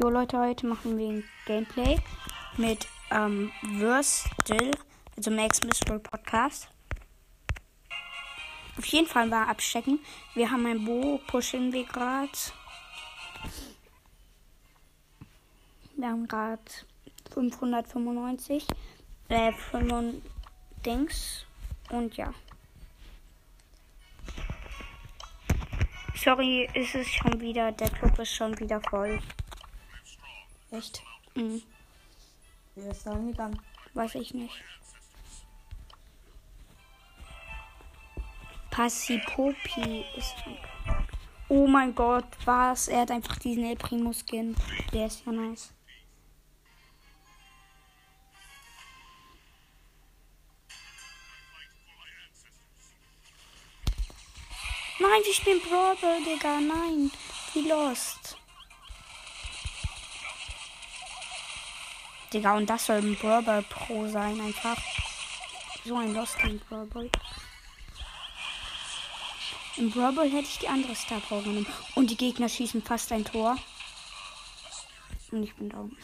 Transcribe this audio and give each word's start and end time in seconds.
Jo 0.00 0.08
Leute, 0.08 0.38
heute 0.38 0.66
machen 0.66 0.96
wir 0.96 1.06
ein 1.06 1.24
Gameplay 1.44 2.00
mit 2.56 2.86
ähm, 3.10 3.52
Würstel, 3.60 4.70
also 5.18 5.30
Max 5.30 5.62
Mystery 5.62 5.98
Podcast. 5.98 6.70
Auf 8.78 8.86
jeden 8.86 9.06
Fall 9.06 9.26
mal 9.26 9.48
abchecken. 9.48 10.00
Wir 10.32 10.50
haben 10.50 10.64
ein 10.64 10.82
Bo, 10.86 11.20
pushen 11.26 11.74
wir 11.74 11.84
gerade. 11.84 12.30
Wir 15.98 16.08
haben 16.08 16.26
gerade 16.26 16.62
595. 17.34 18.66
Äh, 19.28 19.52
5 19.52 20.22
Dings. 20.86 21.44
Und 21.90 22.16
ja. 22.16 22.32
Sorry, 26.14 26.66
ist 26.72 26.94
es 26.94 27.08
schon 27.08 27.38
wieder. 27.42 27.72
Der 27.72 27.90
Club 27.90 28.18
ist 28.18 28.34
schon 28.34 28.58
wieder 28.58 28.80
voll. 28.80 29.20
Echt? 30.72 31.02
Mhm. 31.34 31.62
Wer 32.74 32.90
ist 32.90 33.06
da 33.06 33.12
hingegangen? 33.12 33.60
Weiß 33.92 34.14
ich 34.14 34.32
nicht. 34.32 34.54
Passipopi 38.70 40.06
ist. 40.16 40.34
Oh 41.50 41.66
mein 41.66 41.94
Gott, 41.94 42.24
was? 42.46 42.88
Er 42.88 43.02
hat 43.02 43.10
einfach 43.10 43.38
diesen 43.38 43.64
El 43.64 43.76
Primo 43.76 44.12
Skin. 44.14 44.56
Der 44.94 45.06
ist 45.06 45.26
ja 45.26 45.32
nice. 45.32 45.74
Nein, 54.98 55.20
wir 55.22 55.34
spielen 55.34 55.60
Brawl 55.60 55.96
Digga. 56.24 56.60
Nein. 56.60 57.10
Wie 57.52 57.68
lost. 57.68 58.38
Digga, 62.32 62.56
und 62.56 62.68
das 62.68 62.86
soll 62.86 62.96
ein 62.96 63.16
Ball 63.20 63.62
Pro 63.62 64.08
sein, 64.08 64.40
einfach. 64.40 64.76
So 65.84 65.96
ein 65.96 66.14
Lost 66.14 66.36
in 66.44 66.58
Brawl. 66.60 67.10
Im 69.76 69.90
Brawl 69.90 70.30
hätte 70.30 70.48
ich 70.48 70.58
die 70.58 70.68
andere 70.68 70.94
Star 70.94 71.20
Power 71.20 71.42
genommen. 71.42 71.66
Und 71.94 72.10
die 72.10 72.16
Gegner 72.16 72.48
schießen 72.48 72.82
fast 72.82 73.12
ein 73.12 73.24
Tor. 73.24 73.56
Und 75.30 75.42
ich 75.42 75.54
bin 75.54 75.70
down. 75.70 75.96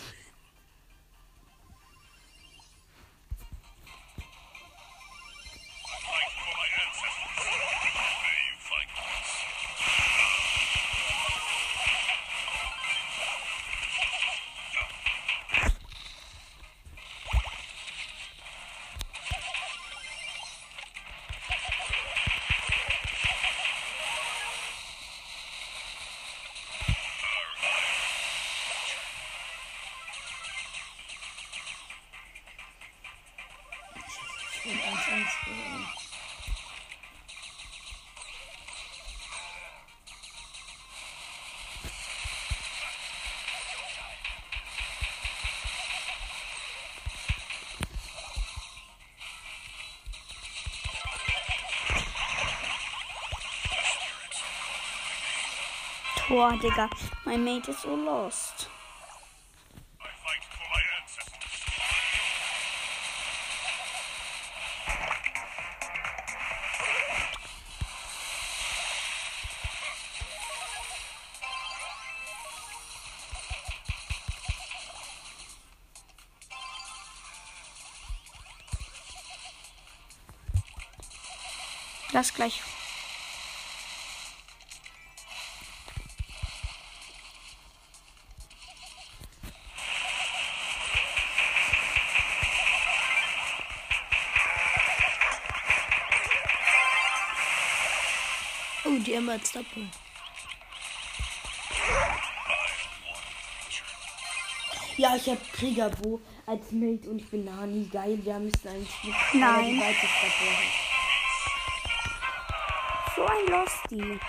Tor, 56.38 56.56
Digga. 56.62 56.88
Mein 57.24 57.42
Mate 57.42 57.72
ist 57.72 57.82
so 57.82 57.96
lost. 57.96 58.70
Lass 82.12 82.32
gleich. 82.32 82.62
Die 99.18 99.20
Emma 99.20 99.32
hat 99.32 99.48
Stopper. 99.48 99.80
Ja, 104.96 105.16
ich 105.16 105.26
habe 105.26 105.40
Kriegerbo 105.54 106.20
als 106.46 106.70
Mate 106.70 107.10
und 107.10 107.18
ich 107.18 107.28
bin 107.28 107.44
Nani. 107.44 107.88
Geil, 107.92 108.20
wir 108.22 108.38
müssen 108.38 108.86
Nein. 109.32 109.74
die 109.74 109.80
weite 109.80 110.06
Stopper 110.06 110.46
haben. 110.54 110.70
So 113.16 113.26
ein 113.26 113.46
Losty. 113.48 114.20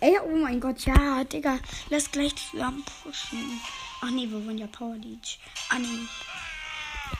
Ey, 0.00 0.18
oh 0.24 0.36
mein 0.36 0.60
Gott, 0.60 0.86
ja, 0.86 1.24
Digga. 1.24 1.58
Lass 1.90 2.10
gleich 2.10 2.34
zusammen 2.36 2.82
pushen. 3.02 3.60
Ach 4.06 4.10
nee, 4.10 4.28
wir 4.28 4.44
wollen 4.44 4.58
ja 4.58 4.66
Power 4.66 4.96
Leech. 4.96 5.38
Ah 5.70 5.78
nee. 5.78 6.06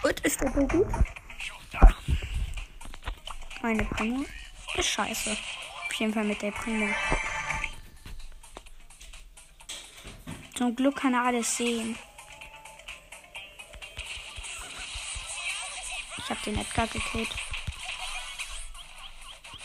Und 0.02 0.20
ist 0.20 0.38
der 0.38 0.52
so 0.52 0.66
gut? 0.66 0.86
Meine 3.62 3.84
Primo 3.84 4.26
ist 4.74 4.88
scheiße. 4.90 5.30
Auf 5.30 5.94
jeden 5.94 6.12
Fall 6.12 6.24
mit 6.24 6.42
der 6.42 6.50
Primo. 6.50 6.94
Zum 10.54 10.76
Glück 10.76 10.96
kann 10.96 11.14
er 11.14 11.22
alles 11.22 11.56
sehen. 11.56 11.96
Ich 16.18 16.28
hab 16.28 16.42
den 16.42 16.58
Edgar 16.58 16.86
gekillt. 16.88 17.34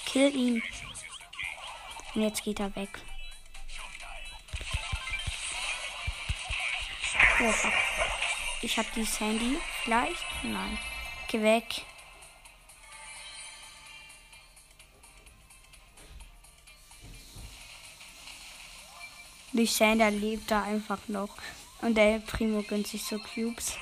Kill 0.06 0.34
ihn. 0.34 0.64
Und 2.16 2.22
jetzt 2.22 2.46
geht 2.46 2.62
er 2.62 2.74
weg. 2.78 3.02
Oh, 7.42 7.52
fuck. 7.52 7.74
Ich 8.62 8.78
hab 8.78 8.92
die 8.94 9.06
Sandy. 9.06 9.58
Vielleicht? 9.84 10.26
Nein. 10.44 10.78
Geh 11.30 11.42
weg. 11.42 11.86
Die 19.54 19.66
Sander 19.66 20.12
lebt 20.12 20.52
da 20.52 20.64
einfach 20.64 21.00
noch. 21.08 21.30
Und 21.82 21.96
der 21.96 22.20
Primo 22.20 22.62
gönnt 22.62 22.88
sich 22.88 23.04
so 23.04 23.18
Cubes. 23.20 23.78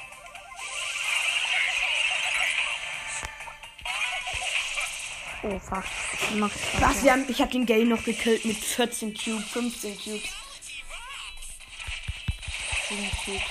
Oh 5.42 5.60
fuck. 5.60 5.84
Was? 6.80 7.04
Wir 7.04 7.12
haben, 7.14 7.26
ich 7.28 7.42
habe 7.42 7.52
den 7.52 7.66
Gay 7.66 7.86
noch 7.86 8.04
gekillt 8.04 8.46
mit 8.46 8.58
14 8.58 9.14
Cubes, 9.16 9.50
15 9.50 9.98
Cubes. 9.98 10.47
7 12.90 13.12
Cubes. 13.26 13.42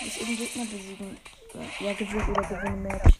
Muss 0.00 0.16
irgendeinen 0.16 0.38
Gegner 0.38 0.64
besiegen. 0.64 1.18
Ja, 1.80 1.92
gewinnt 1.92 2.28
oder 2.28 2.42
gewinne 2.42 2.76
Match. 2.76 3.14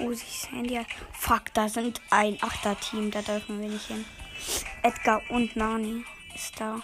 Oh, 0.00 0.12
sie 0.12 0.24
sind 0.24 0.70
ja. 0.70 0.84
Fuck, 1.12 1.52
da 1.54 1.68
sind 1.68 2.00
ein 2.10 2.38
Achter-Team, 2.40 3.10
da 3.10 3.22
dürfen 3.22 3.60
wir 3.60 3.68
nicht 3.68 3.86
hin. 3.86 4.04
Edgar 4.82 5.22
und 5.28 5.54
Nani 5.54 6.04
ist 6.34 6.58
da. 6.58 6.80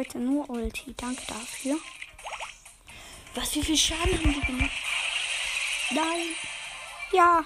Ich 0.00 0.06
wollte 0.14 0.18
nur 0.18 0.48
Ulti, 0.48 0.94
danke 0.96 1.20
dafür. 1.26 1.76
Was, 3.34 3.54
wie 3.54 3.62
viel 3.62 3.76
Schaden 3.76 4.18
haben 4.18 4.32
die 4.32 4.40
gemacht? 4.40 4.70
Nein. 5.90 6.28
Ja. 7.12 7.44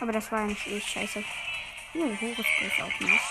Aber 0.00 0.10
das 0.10 0.32
war 0.32 0.40
eigentlich 0.40 0.66
eh 0.66 0.80
scheiße. 0.80 1.22
Oh, 1.94 2.20
Horus 2.20 2.38
ist 2.38 2.82
auch 2.82 3.00
nicht. 3.00 3.22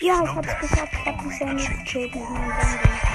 Ja, 0.00 0.24
ich 0.24 0.30
hab's 0.30 0.58
geschafft. 0.58 0.92
Ich 0.94 1.06
hab 1.06 1.22
die 1.22 1.30
Sandy 1.32 1.66
gekillt 1.66 2.14
mit 2.14 2.30
meinem 2.30 2.60
Sandy. 2.62 3.11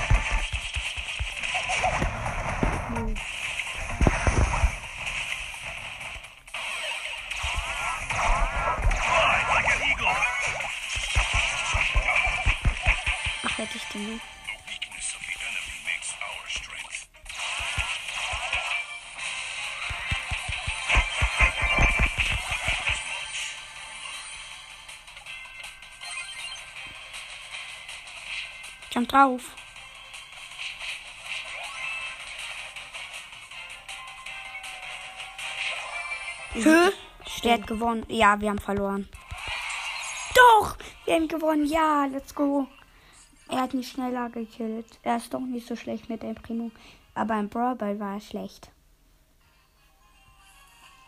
Jump 28.98 29.10
drauf. 29.10 29.44
Hö? 36.54 36.92
Der 37.44 37.54
hat 37.54 37.68
gewonnen. 37.68 38.08
Ja, 38.10 38.42
wir 38.42 38.50
haben 38.50 38.58
verloren. 38.58 39.08
Doch! 40.34 40.78
Wir 41.06 41.14
haben 41.14 41.28
gewonnen. 41.28 41.68
Ja, 41.68 42.06
let's 42.06 42.34
go. 42.34 42.66
Er 43.50 43.62
hat 43.62 43.76
mich 43.76 43.88
schneller 43.90 44.32
gekillt. 44.32 44.88
Er 45.04 45.18
ist 45.18 45.32
doch 45.32 45.42
nicht 45.42 45.68
so 45.68 45.76
schlecht 45.76 46.10
mit 46.10 46.24
der 46.24 46.34
Primo. 46.34 46.72
Aber 47.14 47.40
im 47.40 47.50
Brawl 47.50 47.76
Ball 47.76 48.00
war 48.00 48.16
er 48.16 48.22
schlecht. 48.22 48.72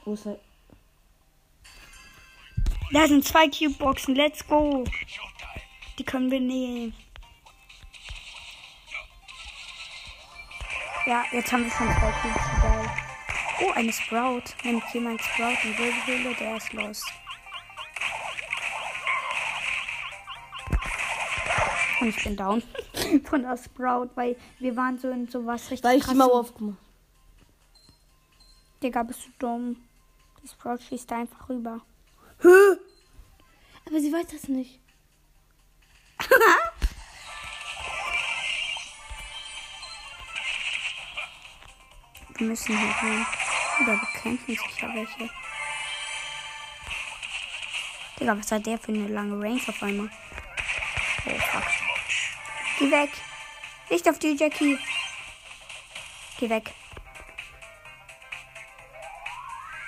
Wo 0.05 0.13
ist 0.13 0.27
er? 0.27 0.39
Da 2.91 3.07
sind 3.07 3.25
zwei 3.25 3.47
Cube-Boxen. 3.47 4.13
Let's 4.13 4.45
go. 4.47 4.83
Die 5.97 6.03
können 6.03 6.29
wir 6.29 6.39
nehmen. 6.39 6.93
Ja, 11.05 11.23
jetzt 11.31 11.51
haben 11.51 11.63
wir 11.63 11.71
schon 11.71 11.87
zwei 11.87 12.11
Cubes. 12.21 12.61
Geil. 12.61 12.89
Oh, 13.61 13.71
eine 13.71 13.91
Sprout. 13.91 14.43
Wenn 14.63 14.81
jemand 14.93 15.21
Sprout 15.21 15.57
in 15.63 15.77
Höhle, 15.77 16.35
der 16.35 16.57
ist 16.57 16.73
los. 16.73 17.05
Und 22.01 22.07
ich 22.07 22.23
bin 22.23 22.35
down 22.35 22.63
von 23.25 23.41
der 23.41 23.57
Sprout, 23.57 24.09
weil 24.15 24.37
wir 24.59 24.75
waren 24.75 24.97
so 24.99 25.09
in 25.09 25.27
sowas 25.27 25.69
richtig 25.69 25.83
Weil 25.83 25.97
ich 25.97 26.05
die 26.05 26.15
Mauer 26.15 26.39
aufgemacht 26.39 26.77
Digga, 28.81 29.03
bist 29.03 29.25
du 29.25 29.29
dumm. 29.39 29.75
Die 30.41 30.47
Sprout 30.47 30.77
schießt 30.77 31.11
da 31.11 31.17
einfach 31.17 31.49
rüber. 31.49 31.81
Hä? 32.41 32.47
Aber 33.85 33.99
sie 33.99 34.13
weiß 34.13 34.27
das 34.27 34.47
nicht. 34.47 34.79
Wir 42.39 42.47
müssen 42.47 42.77
hier 42.77 42.95
rein. 42.95 43.25
Da 43.85 43.95
bekämpfen 43.95 44.47
sich 44.47 44.81
ja 44.81 44.93
welche. 44.93 45.29
Digga, 48.17 48.37
was 48.37 48.51
hat 48.51 48.65
der 48.65 48.79
für 48.79 48.93
eine 48.93 49.07
lange 49.07 49.43
Range 49.43 49.61
auf 49.67 49.83
einmal? 49.83 50.09
Oh, 51.25 51.39
fuck. 51.51 51.63
Geh 52.79 52.91
weg. 52.91 53.09
Nicht 53.89 54.07
auf 54.07 54.19
die 54.19 54.37
Jackie. 54.37 54.79
Geh 56.39 56.49
weg. 56.49 56.71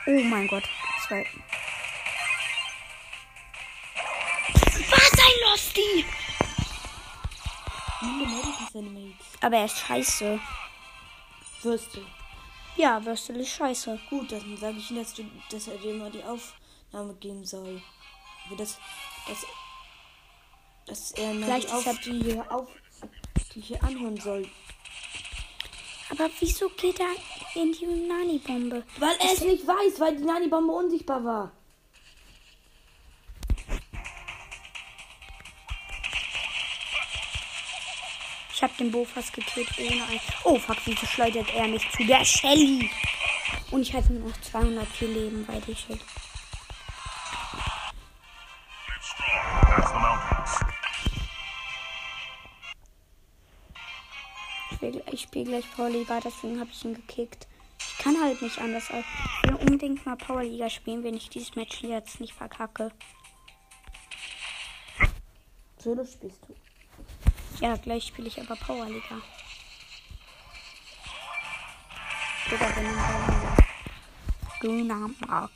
Oh 0.08 0.12
mein 0.12 0.48
Gott. 0.48 0.64
Zwei. 1.08 1.26
Was 4.90 5.12
ein 5.20 5.38
Losty! 5.50 6.06
Aber 9.40 9.56
er 9.56 9.66
ist 9.66 9.80
scheiße. 9.80 10.40
Würste. 11.62 12.06
Ja, 12.78 13.04
Würstel 13.06 13.38
ist 13.38 13.50
scheiße. 13.50 14.00
Gut, 14.10 14.32
dann 14.32 14.58
sage 14.58 14.78
ich 14.78 14.90
ihm, 14.92 14.98
dass, 14.98 15.14
du, 15.14 15.24
dass 15.52 15.68
er 15.68 15.78
dir 15.78 15.94
mal 15.94 16.12
die 16.12 16.24
Aufnahme 16.24 17.14
geben 17.16 17.46
soll. 17.46 17.82
Wie 18.50 18.56
das, 18.56 18.78
dass, 19.28 19.46
dass 20.86 21.12
er 21.12 21.34
mal 21.34 21.44
Vielleicht 21.44 21.70
die, 21.70 21.74
auf, 21.74 22.00
die, 22.00 22.24
hier 22.24 22.52
auf, 22.52 22.70
die 23.54 23.62
hier 23.62 23.84
anhören 23.84 24.18
soll. 24.18 24.48
Aber 26.10 26.30
wieso 26.40 26.70
geht 26.70 27.00
er 27.00 27.62
in 27.62 27.72
die 27.72 27.86
Nani-Bombe? 27.86 28.84
Weil 28.98 29.16
er 29.20 29.34
es 29.34 29.42
nicht 29.42 29.66
weiß, 29.66 30.00
weil 30.00 30.18
die 30.18 30.24
Nani-Bombe 30.24 30.74
unsichtbar 30.74 31.24
war. 31.24 31.52
Den 38.82 38.92
Bo 38.92 39.06
fast 39.06 39.34
gekillt 39.34 39.70
ohne 39.80 40.04
ein. 40.06 40.20
Oh 40.44 40.58
fuck, 40.58 40.78
wieso 40.86 41.06
schleudert 41.06 41.54
er 41.54 41.68
mich 41.68 41.88
zu 41.92 42.04
der 42.06 42.26
Shelly? 42.26 42.90
Und 43.70 43.82
ich 43.82 43.94
hatte 43.94 44.12
nur 44.14 44.30
noch 44.30 44.42
204 44.42 45.08
Leben 45.08 45.46
bei 45.46 45.60
der 45.60 45.76
Shelly. 45.76 46.00
Ich 54.72 54.78
spiele 54.78 55.04
ich 55.12 55.22
spiel 55.22 55.44
gleich 55.46 55.66
Powerliga, 55.76 56.20
deswegen 56.20 56.60
habe 56.60 56.70
ich 56.72 56.84
ihn 56.86 56.94
gekickt. 56.96 57.48
Ich 57.80 57.98
kann 58.04 58.20
halt 58.22 58.42
nicht 58.42 58.58
anders. 58.60 58.90
als- 58.90 59.06
Ich 59.44 59.50
will 59.50 59.56
unbedingt 59.58 60.06
mal 60.06 60.16
Powerliga 60.16 60.70
spielen, 60.70 61.04
wenn 61.04 61.16
ich 61.16 61.30
dieses 61.30 61.56
Match 61.56 61.82
jetzt 61.82 62.20
nicht 62.20 62.34
verkacke. 62.34 62.92
Solo 65.78 66.06
spielst 66.06 66.42
du. 66.48 66.56
Ja, 67.62 67.76
gleich 67.76 68.08
spiele 68.08 68.28
ich 68.28 68.42
aber 68.42 68.56
Powerliga. 68.56 69.22
Digga, 72.50 72.76
wenn 72.76 72.86
du 72.86 72.98
Grüner 74.60 75.10
Mark. 75.28 75.52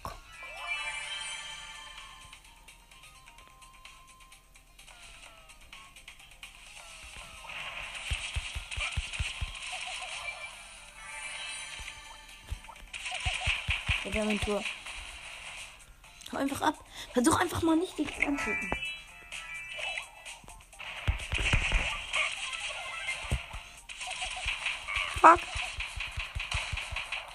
Ja, 14.03 14.13
wir 14.13 14.21
haben 14.21 14.29
ein 14.29 14.39
Tor. 14.39 14.63
Hau 16.31 16.37
einfach 16.37 16.61
ab. 16.61 16.75
Versuch 17.13 17.39
einfach 17.39 17.63
mal 17.63 17.75
nicht 17.75 17.97
die 17.97 18.05
anzugucken. 18.23 18.84
Fuck. 25.25 25.39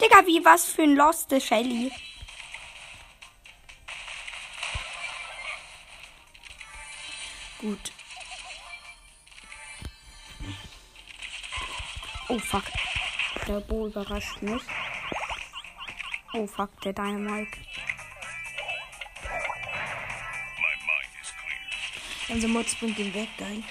Digga, 0.00 0.24
wie 0.24 0.44
was 0.44 0.66
für 0.66 0.82
ein 0.82 0.94
Lost 0.94 1.34
Shelly. 1.42 1.90
Gut. 7.58 7.92
Oh 12.28 12.38
fuck. 12.38 12.62
Der 13.48 13.58
Bo 13.58 13.88
überrascht 13.88 14.40
mich. 14.40 14.62
Oh 16.32 16.46
fuck, 16.46 16.80
der 16.82 16.92
Dynamite. 16.92 17.58
Unser 22.28 22.46
Mod 22.46 22.70
springt 22.70 22.98
den 22.98 23.12
weg, 23.12 23.30
geil. 23.36 23.64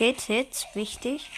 Hit, 0.00 0.22
Hit, 0.22 0.66
wichtig. 0.72 1.28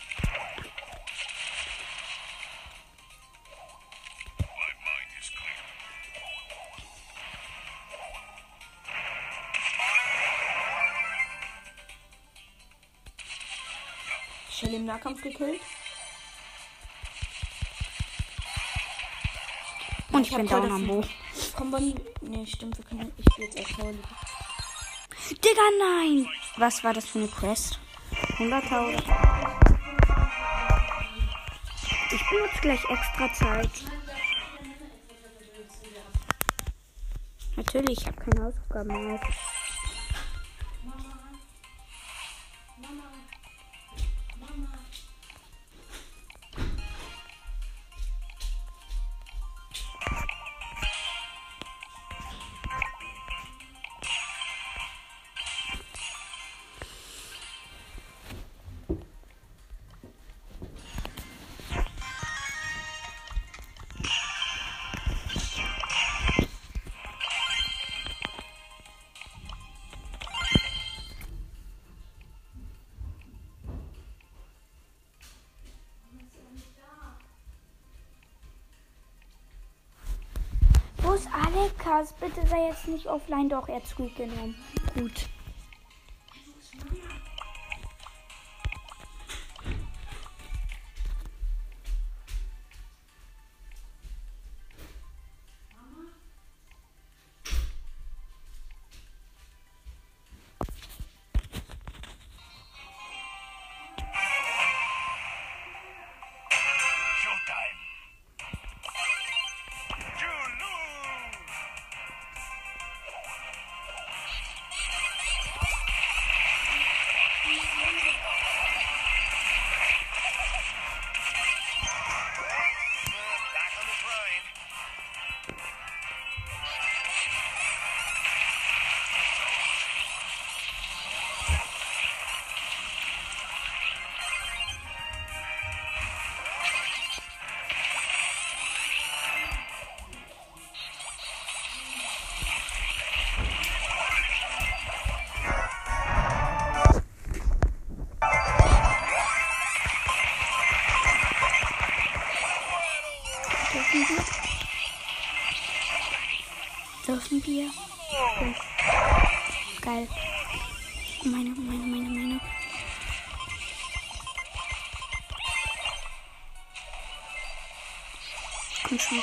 Shelly 14.49 14.77
im 14.77 14.85
Nahkampf 14.85 15.21
gekillt. 15.23 15.61
Und 20.13 20.25
ich 20.25 20.31
hab 20.31 20.39
bin 20.39 20.47
down 20.47 20.71
am 20.71 20.87
Bo. 20.87 21.05
Komm, 21.57 21.73
Bonnie. 21.73 21.97
Nee, 22.21 22.47
stimmt, 22.47 22.79
wir 22.79 22.85
können. 22.85 23.13
Ich 23.17 23.25
spiele 23.33 23.49
jetzt 23.49 23.59
erst. 23.59 23.71
Digga, 25.31 25.63
nein! 25.81 26.29
Was 26.59 26.85
war 26.85 26.93
das 26.93 27.07
für 27.07 27.19
eine 27.19 27.27
Quest? 27.27 27.82
100.000. 28.39 29.03
Ich 32.15 32.31
benutze 32.31 32.61
gleich 32.61 32.85
extra 32.91 33.33
Zeit. 33.33 33.71
Natürlich, 37.57 38.01
ich 38.01 38.07
habe 38.07 38.17
keine 38.17 38.45
Hausaufgaben 38.45 38.89
mehr. 38.89 39.21
Alekas? 82.03 82.13
Bitte 82.15 82.47
sei 82.47 82.67
jetzt 82.69 82.89
nicht 82.89 83.07
offline, 83.07 83.49
doch, 83.49 83.69
er 83.69 83.77
hat 83.77 83.87
Squeak 83.87 84.17
genommen. 84.17 84.57
Gut. 84.95 85.29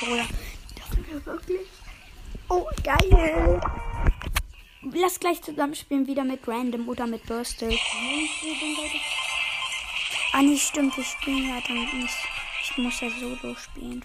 Bruder. 0.09 0.25
Dürfen 0.75 1.05
wir 1.07 1.25
wirklich? 1.25 1.67
Oh, 2.49 2.65
geil. 2.83 3.61
Lass 4.93 5.19
gleich 5.19 5.41
zusammen 5.43 5.75
spielen, 5.75 6.07
wieder 6.07 6.23
mit 6.23 6.47
Random 6.47 6.89
oder 6.89 7.05
mit 7.05 7.23
Burstel. 7.27 7.77
Ah, 10.33 10.41
nee, 10.41 10.57
stimmt, 10.57 10.97
wir 10.97 11.03
spielen 11.03 11.47
ja 11.49 11.61
dann 11.67 11.99
nicht. 11.99 12.15
Ich 12.63 12.77
muss 12.77 12.99
ja 13.01 13.09
solo 13.19 13.55
spielen. 13.55 14.03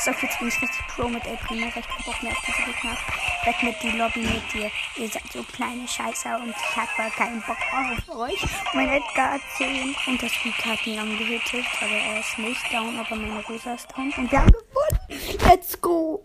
So, 0.00 0.10
jetzt 0.10 0.38
bin 0.38 0.48
ich 0.48 0.60
richtig 0.60 0.86
pro 0.88 1.08
mit 1.08 1.24
El 1.24 1.36
Primo, 1.38 1.62
weil 1.62 1.80
ich 1.80 1.88
keinen 1.88 2.04
Bock 2.04 2.22
mehr 2.22 2.32
auf 2.32 2.44
diese 2.44 2.62
Gegner 2.62 2.90
hab. 2.90 3.31
Weg 3.44 3.62
mit 3.62 3.82
die 3.82 3.96
Lobby 3.96 4.20
mit 4.20 4.52
dir. 4.52 4.70
Ihr 4.96 5.08
seid 5.08 5.32
so 5.32 5.42
kleine 5.42 5.86
Scheißer 5.88 6.40
und 6.40 6.50
ich 6.50 6.76
hab 6.76 7.14
keinen 7.16 7.42
Bock 7.42 7.56
auf 7.72 8.16
euch. 8.16 8.40
Mein 8.72 8.88
Edgar 8.88 9.32
hat 9.32 9.40
10 9.56 9.94
und 10.06 10.22
das 10.22 10.32
Spiel 10.32 10.52
hat 10.52 10.86
ihn 10.86 10.98
angehittet, 10.98 11.64
aber 11.80 11.90
er 11.90 12.20
ist 12.20 12.38
nicht 12.38 12.72
down, 12.72 12.98
aber 12.98 13.16
meine 13.16 13.44
Rosa 13.44 13.74
ist 13.74 13.88
down. 13.96 14.12
Und 14.16 14.30
wir 14.30 14.38
haben 14.38 14.52
gewonnen. 14.52 15.38
Let's 15.48 15.80
go. 15.80 16.22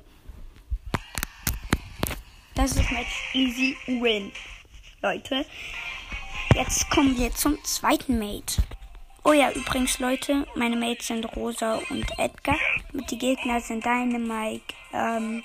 Das 2.54 2.72
ist 2.72 2.92
Match 2.92 3.34
easy 3.34 3.78
win. 3.88 4.32
Leute. 5.02 5.46
Jetzt 6.54 6.90
kommen 6.90 7.18
wir 7.18 7.34
zum 7.34 7.64
zweiten 7.64 8.20
Mate. 8.20 8.62
Oh 9.24 9.34
ja, 9.34 9.52
übrigens, 9.52 10.00
Leute, 10.00 10.48
meine 10.56 10.76
Mates 10.76 11.08
sind 11.08 11.26
Rosa 11.36 11.82
und 11.90 12.06
Edgar. 12.18 12.58
Und 12.94 13.12
die 13.12 13.18
Gegner 13.18 13.60
sind 13.60 13.84
Dynamite, 13.84 14.74
ähm, 14.94 15.44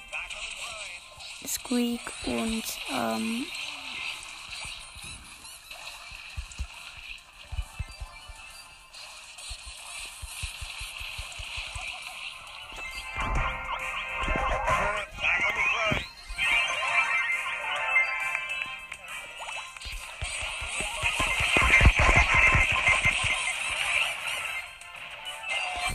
Squeak 1.53 2.01
und, 2.25 2.65
ähm, 2.91 3.45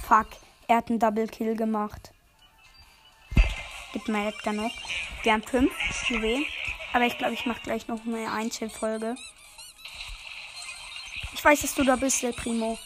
fuck, 0.08 0.28
er 0.68 0.78
hat 0.78 0.90
einen 0.90 1.00
Double 1.00 1.28
Kill 1.28 1.56
gemacht. 1.56 2.12
Gib 4.08 4.16
mir 4.16 4.30
Edgar 4.30 4.54
noch. 4.54 4.72
Wir 5.24 5.34
haben 5.34 5.44
fünf 5.44 5.74
Juwelen. 6.08 6.46
Aber 6.94 7.06
ich 7.06 7.18
glaube, 7.18 7.34
ich 7.34 7.46
mache 7.46 7.60
gleich 7.62 7.90
noch 7.90 8.00
eine 8.06 8.32
Einzelfolge. 8.32 9.16
Ich 11.34 11.44
weiß, 11.44 11.62
dass 11.62 11.76
du 11.76 11.84
da 11.84 11.98
bist, 11.98 12.24
der 12.24 12.32
Primo. 12.32 12.80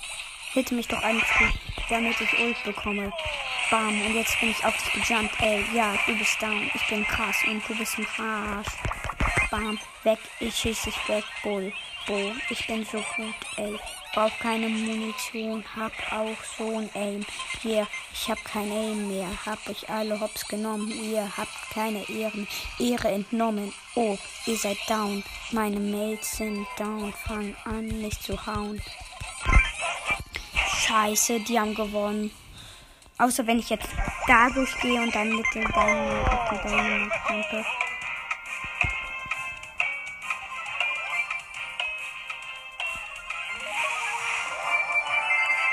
Hitte 0.53 0.73
mich 0.73 0.87
doch 0.87 1.01
einfach, 1.03 1.53
damit 1.89 2.19
ich 2.19 2.39
Ult 2.39 2.63
bekomme. 2.63 3.13
Bam, 3.69 4.01
und 4.01 4.15
jetzt 4.15 4.39
bin 4.39 4.49
ich 4.49 4.65
auf 4.65 4.75
dich 4.75 5.07
gejumpt. 5.07 5.39
Ey, 5.41 5.63
ja, 5.75 5.93
du 6.07 6.17
bist 6.17 6.41
down. 6.41 6.71
Ich 6.73 6.87
bin 6.87 7.05
krass 7.05 7.37
und 7.47 7.61
du 7.69 7.75
bist 7.75 7.99
ein 7.99 8.07
Arsch. 8.17 8.71
Bam, 9.51 9.79
weg, 10.03 10.19
ich 10.39 10.55
schieße 10.55 10.85
dich 10.85 11.07
weg, 11.07 11.23
Bull. 11.43 11.71
Bull, 12.07 12.33
ich 12.49 12.65
bin 12.65 12.83
so 12.83 12.97
gut, 13.15 13.35
ey. 13.57 13.79
Brauch 14.13 14.31
keine 14.39 14.67
Munition, 14.67 15.63
hab 15.75 15.93
auch 16.11 16.43
so 16.57 16.77
ein 16.77 16.89
Aim. 16.95 17.25
Hier, 17.61 17.87
ich 18.13 18.29
hab 18.29 18.43
kein 18.43 18.69
Aim 18.69 19.07
mehr, 19.07 19.29
hab 19.45 19.65
euch 19.69 19.89
alle 19.89 20.19
hops 20.19 20.45
genommen. 20.47 20.91
Ihr 20.91 21.25
habt 21.37 21.71
keine 21.73 22.07
Ehren, 22.09 22.45
Ehre 22.77 23.07
entnommen. 23.07 23.73
Oh, 23.95 24.17
ihr 24.45 24.57
seid 24.57 24.77
down. 24.89 25.23
Meine 25.51 25.79
Mates 25.79 26.37
sind 26.37 26.67
down. 26.77 27.13
Fang 27.25 27.55
an, 27.63 27.87
mich 28.01 28.19
zu 28.19 28.45
hauen. 28.45 28.81
Scheiße, 30.85 31.39
die 31.39 31.57
haben 31.57 31.73
gewonnen. 31.73 32.31
Außer 33.17 33.47
wenn 33.47 33.59
ich 33.59 33.69
jetzt 33.69 33.87
da 34.27 34.49
durchgehe 34.49 35.01
und 35.01 35.15
dann 35.15 35.29
mit 35.29 35.45
den 35.55 35.71
Beinen 35.71 36.25
auf 36.25 36.49
die 36.49 36.67
Beine. 36.67 37.65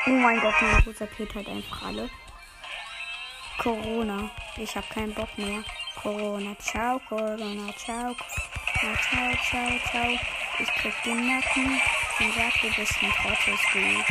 Oh 0.09 0.11
mein 0.11 0.41
Gott, 0.41 0.55
mein 0.63 0.83
Rosa 0.85 1.07
killt 1.07 1.35
halt 1.35 1.47
einfach 1.49 1.83
alle. 1.83 2.09
Corona. 3.59 4.31
Ich 4.57 4.75
hab 4.75 4.89
keinen 4.89 5.13
Bock 5.13 5.29
mehr. 5.37 5.63
Corona, 6.03 6.57
ciao, 6.59 6.99
Corona, 7.11 7.71
ciao. 7.77 8.15
Corona, 8.17 8.97
ciao, 8.97 9.35
ciao, 9.51 9.71
ciao. 9.91 10.19
Ich 10.61 10.73
krieg 10.77 10.95
den 11.05 11.27
Nacken 11.27 11.79
und 12.21 12.35
sag, 12.35 12.55
du 12.63 12.75
bist 12.75 12.95
ein 13.03 13.13
Trottelspiel. 13.13 14.03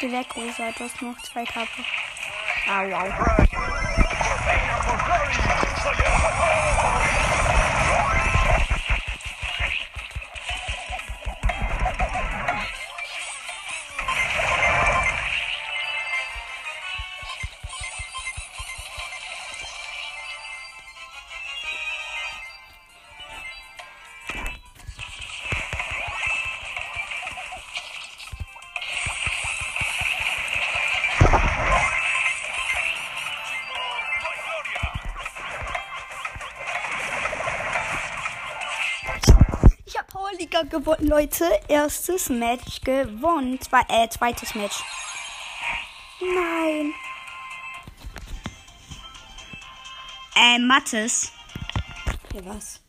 Geh 0.00 0.10
weg, 0.10 0.26
Rosa, 0.34 0.72
du 0.72 0.84
hast 0.84 1.02
noch 1.02 1.20
zwei 1.20 1.44
Tage. 1.44 1.68
Au, 2.66 2.90
au. 2.94 3.12
Gewonnen, 40.74 41.06
Leute. 41.06 41.44
Erstes 41.68 42.28
Match 42.28 42.80
gewonnen. 42.82 43.60
Zwei, 43.60 43.82
äh, 43.88 44.08
zweites 44.08 44.54
Match. 44.54 44.82
Nein. 46.20 46.92
Äh, 50.36 50.58
Mattes. 50.58 51.32
Ja, 52.32 52.44
was? 52.46 52.80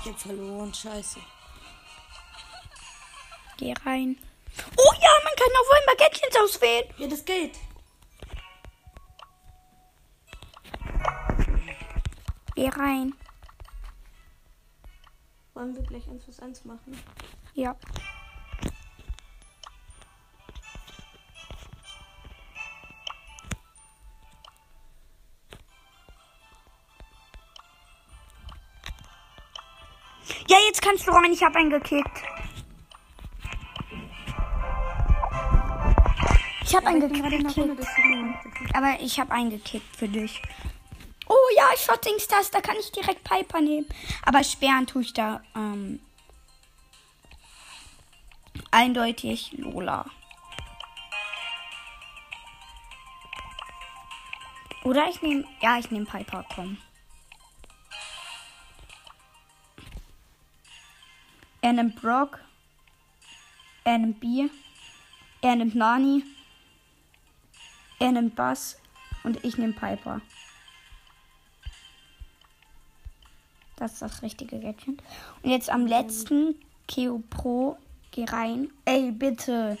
Ich 0.00 0.10
hab 0.10 0.20
verloren, 0.20 0.72
scheiße. 0.74 1.20
Geh 3.56 3.74
rein. 3.84 4.16
Oh 4.76 4.92
ja, 5.00 5.10
man 5.24 5.34
kann 5.36 5.48
auch 5.48 5.68
wohl 5.68 5.86
Baguettchens 5.86 6.36
auswählen. 6.36 6.84
Ja, 6.98 7.08
das 7.08 7.24
geht. 7.24 7.58
Geh 12.58 12.70
rein. 12.70 13.14
Wollen 15.54 15.76
wir 15.76 15.82
gleich 15.84 16.08
1 16.08 16.24
plus 16.24 16.40
1 16.40 16.64
machen? 16.64 17.00
Ja. 17.54 17.76
Ja, 30.48 30.56
jetzt 30.66 30.82
kannst 30.82 31.06
du 31.06 31.12
rein. 31.12 31.32
Ich 31.32 31.44
habe 31.44 31.56
einen 31.60 31.70
gekickt. 31.70 32.10
Ich 36.64 36.74
habe 36.74 36.88
einen 36.88 37.00
gekickt. 37.02 38.74
Aber 38.74 38.96
ich 39.00 39.20
habe 39.20 39.30
einen 39.30 39.50
gekickt 39.50 39.94
für 39.94 40.08
dich. 40.08 40.42
Ja, 41.58 41.76
Shotting 41.76 42.20
Stars, 42.20 42.52
da 42.52 42.60
kann 42.60 42.76
ich 42.78 42.92
direkt 42.92 43.24
Piper 43.24 43.60
nehmen. 43.60 43.88
Aber 44.22 44.44
sperren 44.44 44.86
tue 44.86 45.02
ich 45.02 45.12
da 45.12 45.42
ähm, 45.56 45.98
eindeutig 48.70 49.50
Lola. 49.58 50.06
Oder 54.84 55.08
ich 55.08 55.20
nehme, 55.20 55.44
ja, 55.60 55.80
ich 55.80 55.90
nehme 55.90 56.06
Piper, 56.06 56.44
komm. 56.54 56.78
Er 61.60 61.72
nimmt 61.72 62.00
Brock. 62.00 62.38
Er 63.82 63.98
nimmt 63.98 64.20
B. 64.20 64.48
Er 65.40 65.56
nimmt 65.56 65.74
Nani. 65.74 66.22
Er 67.98 68.12
nimmt 68.12 68.36
Bass. 68.36 68.80
Und 69.24 69.44
ich 69.44 69.58
nehme 69.58 69.72
Piper. 69.72 70.20
Das 73.78 73.92
ist 73.92 74.02
das 74.02 74.22
richtige 74.22 74.58
Gadget. 74.58 75.00
Und 75.42 75.50
jetzt 75.50 75.70
am 75.70 75.86
letzten 75.86 76.56
Keo 76.88 77.22
Pro. 77.30 77.76
Geh 78.10 78.24
rein. 78.24 78.70
Ey, 78.84 79.12
bitte. 79.12 79.78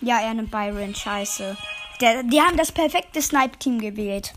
Ja, 0.00 0.20
er 0.20 0.34
nimmt 0.34 0.50
Byron. 0.50 0.94
Scheiße. 0.94 1.56
Der, 2.00 2.22
die 2.22 2.40
haben 2.40 2.56
das 2.56 2.70
perfekte 2.70 3.22
Snipe-Team 3.22 3.80
gewählt. 3.80 4.34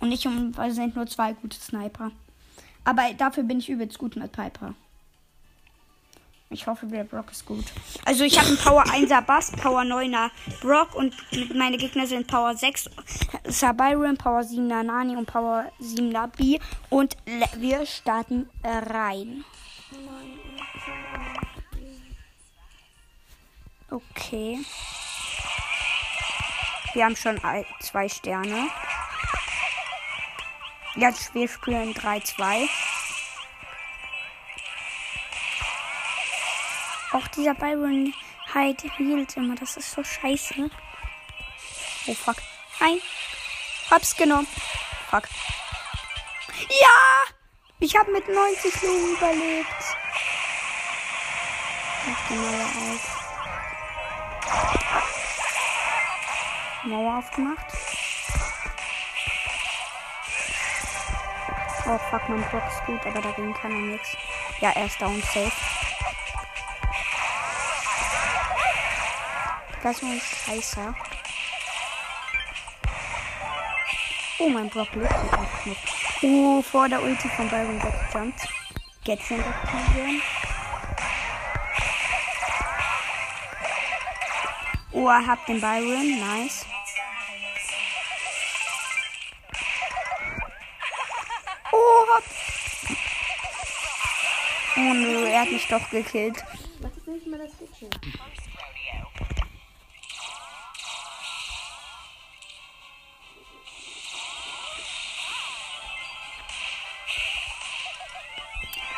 Und 0.00 0.12
ich 0.12 0.26
und 0.26 0.54
sind 0.70 0.96
nur 0.96 1.06
zwei 1.06 1.32
gute 1.32 1.58
Sniper. 1.58 2.10
Aber 2.84 3.02
dafür 3.16 3.44
bin 3.44 3.60
ich 3.60 3.68
übelst 3.68 3.98
gut 3.98 4.16
mit 4.16 4.32
Piper. 4.32 4.74
Ich 6.52 6.66
hoffe, 6.66 6.86
der 6.86 7.04
Brock 7.04 7.32
ist 7.32 7.46
gut. 7.46 7.64
Also 8.04 8.24
ich 8.24 8.38
habe 8.38 8.48
einen 8.48 8.58
Power 8.58 8.84
1er 8.84 9.22
Bass, 9.22 9.50
Power 9.52 9.82
9er 9.82 10.30
Brock 10.60 10.94
und 10.94 11.14
meine 11.54 11.78
Gegner 11.78 12.06
sind 12.06 12.26
Power 12.26 12.54
6 12.54 12.90
Byron, 13.76 14.18
Power 14.18 14.40
7er 14.40 14.82
Nani 14.82 15.16
und 15.16 15.26
Power 15.26 15.64
7er 15.80 16.28
B. 16.28 16.58
Und 16.90 17.16
wir 17.56 17.86
starten 17.86 18.50
äh, 18.62 18.68
rein. 18.68 19.44
Okay. 23.90 24.58
Wir 26.92 27.04
haben 27.06 27.16
schon 27.16 27.40
zwei 27.80 28.08
Sterne. 28.08 28.68
Jetzt 30.96 31.34
wir 31.34 31.48
spielen 31.48 31.94
3-2. 31.94 32.68
Auch 37.12 37.28
dieser 37.28 37.54
Byron 37.54 38.14
Hyde 38.52 38.90
hielt 38.96 39.36
immer. 39.36 39.54
Das 39.54 39.76
ist 39.76 39.92
so 39.92 40.02
scheiße. 40.02 40.70
Oh 42.06 42.14
fuck. 42.14 42.36
Nein. 42.80 43.00
Hab's 43.90 44.16
genommen. 44.16 44.46
Fuck. 45.10 45.28
Ja! 46.68 47.34
Ich 47.80 47.94
habe 47.96 48.10
mit 48.12 48.26
90 48.28 48.82
Leben 48.82 49.16
überlebt. 49.16 49.66
Mach 52.06 52.28
die 52.28 52.34
Mauer 52.34 52.64
auf. 52.64 53.22
Mauer 56.84 57.18
aufgemacht. 57.18 57.66
Oh 61.84 61.98
fuck, 62.10 62.28
mein 62.28 62.42
Block 62.48 62.62
ist 62.68 62.84
gut, 62.86 63.06
aber 63.06 63.20
dagegen 63.20 63.54
kann 63.54 63.72
er 63.72 63.78
nichts. 63.78 64.16
Ja, 64.60 64.70
er 64.70 64.86
ist 64.86 65.00
down 65.00 65.20
safe. 65.22 65.52
Das 69.82 69.96
ist 69.96 70.04
ein 70.04 70.20
Scheißer. 70.20 70.94
Oh, 74.38 74.48
mein 74.48 74.68
Block 74.68 74.92
lebt 74.94 75.12
einfach 75.12 75.64
nicht. 75.66 75.80
Oh, 76.22 76.62
vor 76.62 76.88
der 76.88 77.02
Ulti 77.02 77.28
von 77.30 77.48
Byron 77.48 77.82
wegjumpt. 77.82 78.48
Gadget 79.04 79.44
aktivieren. 79.44 80.22
Oh, 84.92 85.08
er 85.08 85.26
hat 85.26 85.48
den 85.48 85.60
Byron. 85.60 86.20
Nice. 86.20 86.64
Oh, 91.72 92.06
hab. 92.14 92.22
Oh 94.76 94.94
nö, 94.94 95.26
er 95.26 95.40
hat 95.40 95.50
mich 95.50 95.66
doch 95.66 95.90
gekillt. 95.90 96.44
Was 96.80 96.96
ist 96.96 97.08
nicht 97.08 97.26
mal 97.26 97.38
das 97.38 97.50
Gadget? 97.58 98.41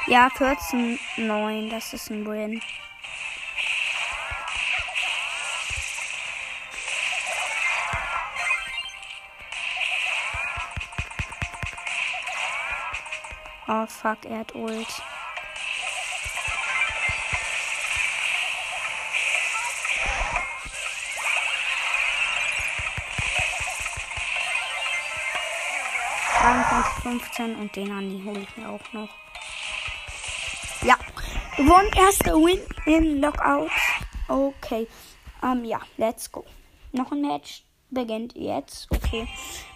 Ja, 0.06 0.28
14, 0.28 0.98
9, 1.16 1.70
das 1.70 1.94
ist 1.94 2.10
ein 2.10 2.26
Win. 2.26 2.60
Oh 13.66 13.86
fuck, 13.86 14.24
er 14.26 14.40
hat 14.40 14.54
Ult. 14.54 15.02
15 27.04 27.56
und 27.56 27.76
den 27.76 27.92
an 27.92 28.08
die 28.08 28.24
hole 28.24 28.40
ich 28.40 28.56
mir 28.56 28.68
auch 28.68 28.92
noch. 28.92 29.23
Gewonnen. 31.56 31.90
Erster 31.96 32.34
Win 32.34 32.60
im 32.86 33.20
Lockout. 33.20 33.70
Okay. 34.26 34.88
Ähm, 35.42 35.64
ja, 35.64 35.80
let's 35.96 36.30
go. 36.32 36.44
Noch 36.90 37.12
ein 37.12 37.20
Match 37.20 37.62
beginnt 37.90 38.34
jetzt. 38.34 38.88
Okay. 38.90 39.28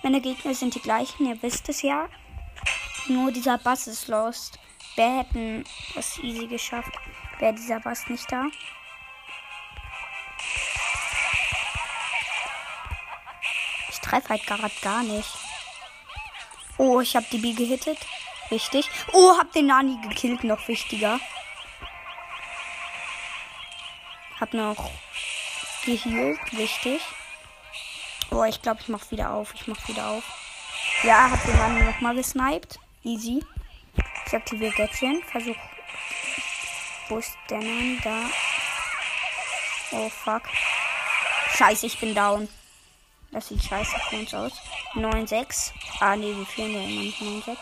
Meine 0.03 0.21
Gegner 0.21 0.55
sind 0.55 0.75
die 0.75 0.81
gleichen, 0.81 1.27
ihr 1.27 1.41
wisst 1.41 1.69
es 1.69 1.83
ja. 1.83 2.09
Nur 3.07 3.31
dieser 3.31 3.59
Bass 3.59 3.87
ist 3.87 4.09
lost. 4.09 4.59
Wer 4.97 5.19
hätten 5.19 5.65
das 5.95 6.19
easy 6.19 6.49
geschafft? 6.49 6.93
Wäre 7.39 7.55
dieser 7.55 7.79
Bass 7.79 8.09
nicht 8.09 8.31
da? 8.33 8.47
Ich 13.91 14.01
treffe 14.01 14.31
halt 14.31 14.47
gerade 14.47 14.75
gar 14.83 15.05
nicht. 15.05 15.29
Oh, 16.77 17.01
ich 17.01 17.15
habe 17.15 17.27
die 17.31 17.39
B 17.39 17.53
gehittet. 17.53 17.99
Wichtig. 18.51 18.91
Oh, 19.13 19.37
hab 19.39 19.53
den 19.53 19.67
Nani 19.67 19.97
gekillt, 20.03 20.43
noch 20.43 20.67
wichtiger. 20.67 21.21
Hab 24.41 24.55
noch 24.55 24.91
gehealt, 25.85 26.39
wichtig. 26.53 27.01
Oh, 28.31 28.45
ich 28.45 28.63
glaube, 28.63 28.81
ich 28.81 28.89
mach 28.89 29.11
wieder 29.11 29.31
auf. 29.33 29.55
Ich 29.55 29.67
mach 29.67 29.89
wieder 29.89 30.07
auf. 30.07 30.25
Ja, 31.03 31.31
hab 31.31 31.45
den 31.45 31.57
Nani 31.57 31.83
nochmal 31.83 32.15
gesniped. 32.15 32.79
Easy. 33.03 33.45
Ich 34.27 34.35
aktiviere 34.35 34.73
Gadget. 34.73 35.25
Versuch. 35.25 35.57
Wo 37.09 37.19
ist 37.19 37.37
der 37.49 37.59
Nani? 37.59 37.99
Da. 38.05 38.31
Oh, 39.93 40.09
fuck. 40.09 40.43
Scheiße, 41.57 41.87
ich 41.87 41.99
bin 41.99 42.15
down. 42.15 42.49
Das 43.33 43.49
sieht 43.49 43.63
scheiße 43.63 43.97
für 44.09 44.17
uns 44.17 44.35
aus. 44.35 44.53
9-6. 44.95 45.73
Ah, 46.01 46.17
nee, 46.17 46.35
wir 46.35 46.47
führen 46.47 46.75
ja 46.75 46.83
immer 46.83 47.01
nicht 47.01 47.21
9-6. 47.21 47.57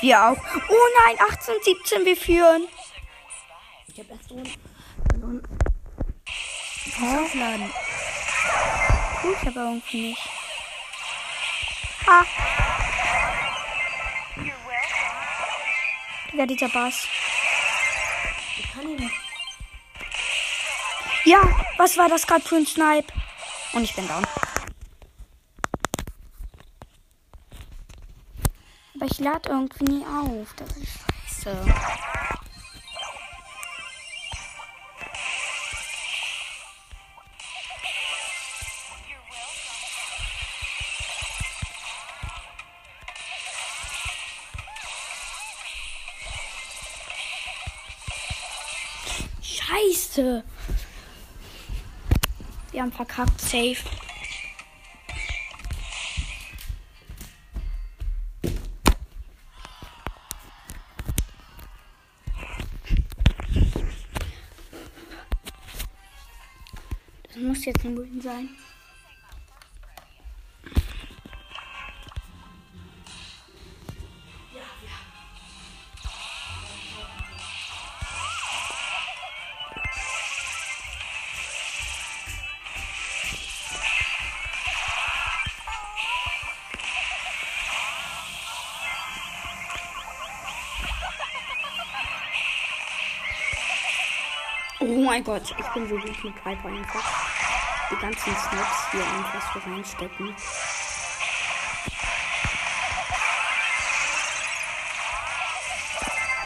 Wir 0.00 0.22
auch. 0.22 0.36
Oh 0.68 0.86
nein, 1.06 1.16
18, 1.30 1.54
17, 1.62 2.04
wir 2.04 2.16
führen. 2.16 2.68
Ich 3.88 3.98
habe 3.98 4.10
erst 4.10 4.28
verloren. 5.10 5.42
Aufladen. 7.00 7.72
Gut, 9.22 9.36
aber 9.46 9.60
irgendwie 9.60 10.08
nicht. 10.08 10.28
Ha. 12.06 12.26
Digga, 16.34 16.46
dieser 16.46 16.68
Bass. 16.68 17.06
Ich 18.58 18.72
kann 18.72 18.82
ihn 18.82 18.96
nicht. 18.96 19.14
Ja, 21.24 21.40
was 21.78 21.96
war 21.96 22.08
das 22.08 22.26
gerade 22.26 22.44
für 22.46 22.56
ein 22.56 22.66
Snipe? 22.66 23.12
Und 23.72 23.84
ich 23.84 23.94
bin 23.94 24.06
down. 24.08 24.26
Aber 29.04 29.12
ich 29.12 29.18
lade 29.18 29.50
irgendwie 29.50 29.84
nie 29.84 30.06
auf. 30.06 30.54
Das 30.56 30.70
ist 30.78 30.88
scheiße. 31.42 31.74
Scheiße. 49.42 50.44
Wir 52.72 52.80
haben 52.80 52.90
verkackt. 52.90 53.38
Safe. 53.38 53.76
Muss 67.64 67.74
jetzt 67.74 67.84
ein 67.84 67.96
Win 67.96 68.20
sein. 68.20 68.48
Oh 94.80 95.02
mein 95.02 95.24
Gott, 95.24 95.54
ich 95.58 95.66
bin 95.68 95.88
so 95.88 95.96
gut 95.96 96.24
mit 96.24 96.34
Piper 96.42 96.68
einfach. 96.68 97.33
Die 97.90 97.96
ganzen 97.96 98.34
Snaps 98.34 98.90
hier 98.90 99.06
einfach 99.06 99.52
so 99.52 99.58
reinstecken. 99.70 100.34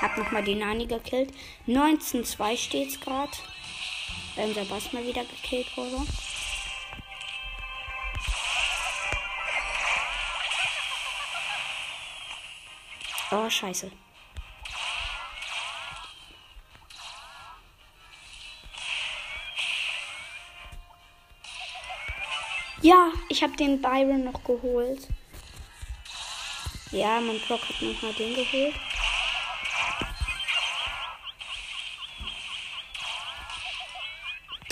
Hab 0.00 0.16
nochmal 0.16 0.44
den 0.44 0.58
Nani 0.58 0.86
gekillt. 0.86 1.32
19-2 1.66 2.56
steht's 2.56 3.00
gerade. 3.00 3.32
Weil 4.36 4.48
unser 4.48 4.64
Boss 4.64 4.92
mal 4.92 5.04
wieder 5.04 5.24
gekillt 5.24 5.76
wurde. 5.76 6.06
Oh, 13.30 13.50
scheiße. 13.50 13.90
Ja, 22.88 23.12
ich 23.28 23.42
habe 23.42 23.54
den 23.54 23.82
Byron 23.82 24.24
noch 24.24 24.42
geholt. 24.44 25.08
Ja, 26.90 27.20
mein 27.20 27.38
Brock 27.40 27.60
hat 27.68 27.82
nochmal 27.82 28.14
den 28.14 28.34
geholt. 28.34 28.74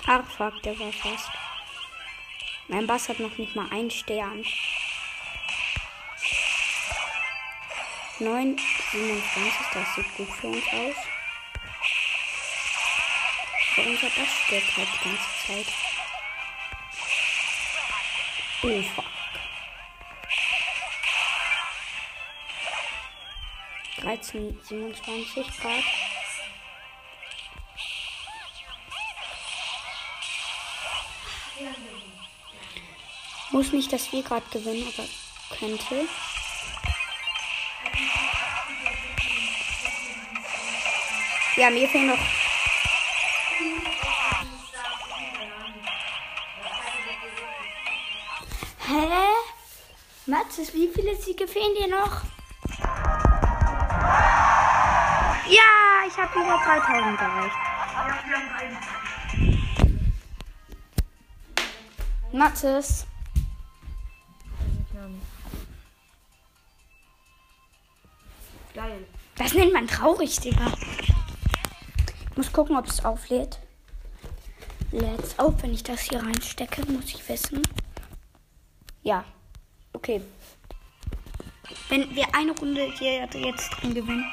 Ach 0.07 0.25
fuck, 0.35 0.63
der 0.63 0.81
war 0.81 0.91
fast. 0.95 1.29
Mein 2.69 2.87
Bass 2.87 3.11
hat 3.11 3.21
noch 3.21 3.37
nicht 3.37 3.55
mal 3.55 3.69
einen 3.71 3.91
Stern. 3.91 4.47
9, 8.19 8.57
27, 8.93 9.53
das 9.75 9.95
sieht 9.95 10.17
gut 10.17 10.31
für 10.31 10.47
uns 10.47 10.65
aus. 10.73 10.97
Aber 13.77 13.87
unser 13.87 14.07
Bass 14.07 14.33
stirbt 14.47 14.77
halt 14.79 14.89
die 14.95 15.05
ganze 15.05 15.47
Zeit. 15.47 15.86
Oh 18.69 18.83
fuck. 18.83 19.05
13, 24.01 24.59
27 24.61 25.61
Grad. 25.61 25.85
Muss 33.53 33.73
nicht, 33.73 33.93
dass 33.93 34.11
wir 34.11 34.25
gerade 34.25 34.45
gewinnen, 34.51 34.93
aber 34.93 35.07
könnte. 35.57 36.09
Ja, 41.55 41.71
mir 41.71 41.89
fehlen 41.89 42.09
noch. 42.09 42.46
Matzes, 50.29 50.75
wie 50.75 50.89
viele 50.89 51.15
Siege 51.15 51.47
fehlen 51.47 51.73
dir 51.77 51.87
noch? 51.87 52.23
Ja, 55.49 56.05
ich 56.09 56.17
habe 56.17 56.41
über 56.41 56.61
3000 56.65 57.21
erreicht. 57.21 57.57
Matzes. 62.33 63.07
Geil. 68.75 69.07
Das 69.37 69.55
nennt 69.55 69.73
man 69.73 69.87
traurig, 69.87 70.41
Digga. 70.41 70.73
Ich 72.31 72.37
muss 72.37 72.53
gucken, 72.53 72.77
ob 72.77 72.87
es 72.87 73.05
auflädt. 73.05 73.61
Lädt's 74.91 75.39
auf, 75.39 75.63
wenn 75.63 75.73
ich 75.73 75.85
das 75.85 76.01
hier 76.01 76.21
reinstecke, 76.21 76.85
muss 76.91 77.07
ich 77.07 77.29
wissen. 77.29 77.63
Ja. 79.03 79.25
Okay. 80.07 80.23
Wenn 81.89 82.15
wir 82.15 82.33
eine 82.33 82.53
Runde 82.53 82.93
hier 82.97 83.27
jetzt 83.35 83.71
drin 83.71 83.93
gewinnen, 83.93 84.25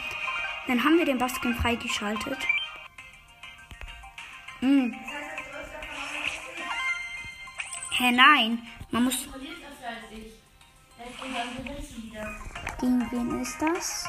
dann 0.67 0.83
haben 0.83 0.99
wir 0.99 1.05
den 1.05 1.17
Basken 1.17 1.55
freigeschaltet. 1.55 2.37
Hm. 4.59 4.93
Hä, 7.97 8.11
nein. 8.11 8.61
Man 8.91 9.05
muss. 9.05 9.27
Gegen 12.79 13.11
wen 13.11 13.41
ist 13.41 13.59
das? 13.59 14.05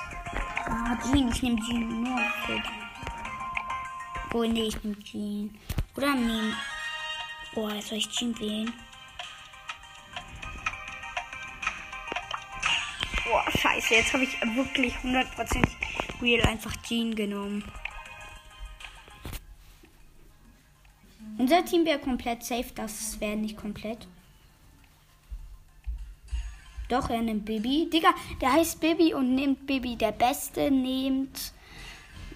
Ah, 0.66 0.98
Jean. 1.03 1.31
Ich 1.31 1.42
nehme 1.42 1.61
Jean 1.62 2.03
nur. 2.03 2.20
Gut. 2.46 2.62
Oh, 4.35 4.44
nee, 4.44 4.64
ich 4.64 4.85
nehme 4.85 5.03
Jean. 5.03 5.59
Oder 5.96 6.14
nehmen. 6.14 6.55
Oh, 7.55 7.70
soll 7.81 7.96
ich 7.96 8.11
Jean 8.11 8.38
wählen. 8.38 8.70
Scheiße. 13.64 13.94
Jetzt 13.94 14.12
habe 14.12 14.24
ich 14.24 14.40
wirklich 14.57 14.94
100% 14.96 15.66
real 16.20 16.46
einfach 16.46 16.74
Jean 16.83 17.14
genommen. 17.14 17.64
Unser 21.38 21.64
Team 21.64 21.85
wäre 21.85 21.98
komplett 21.98 22.44
safe. 22.44 22.70
Das 22.74 23.18
wäre 23.20 23.37
nicht 23.37 23.57
komplett. 23.57 24.07
Doch, 26.88 27.09
er 27.09 27.22
nimmt 27.22 27.46
Baby. 27.46 27.88
Digga, 27.90 28.14
der 28.40 28.53
heißt 28.53 28.81
Baby 28.81 29.14
und 29.14 29.35
nimmt 29.35 29.66
Baby. 29.66 29.96
Der 29.96 30.12
Beste 30.12 30.70
nimmt. 30.70 31.53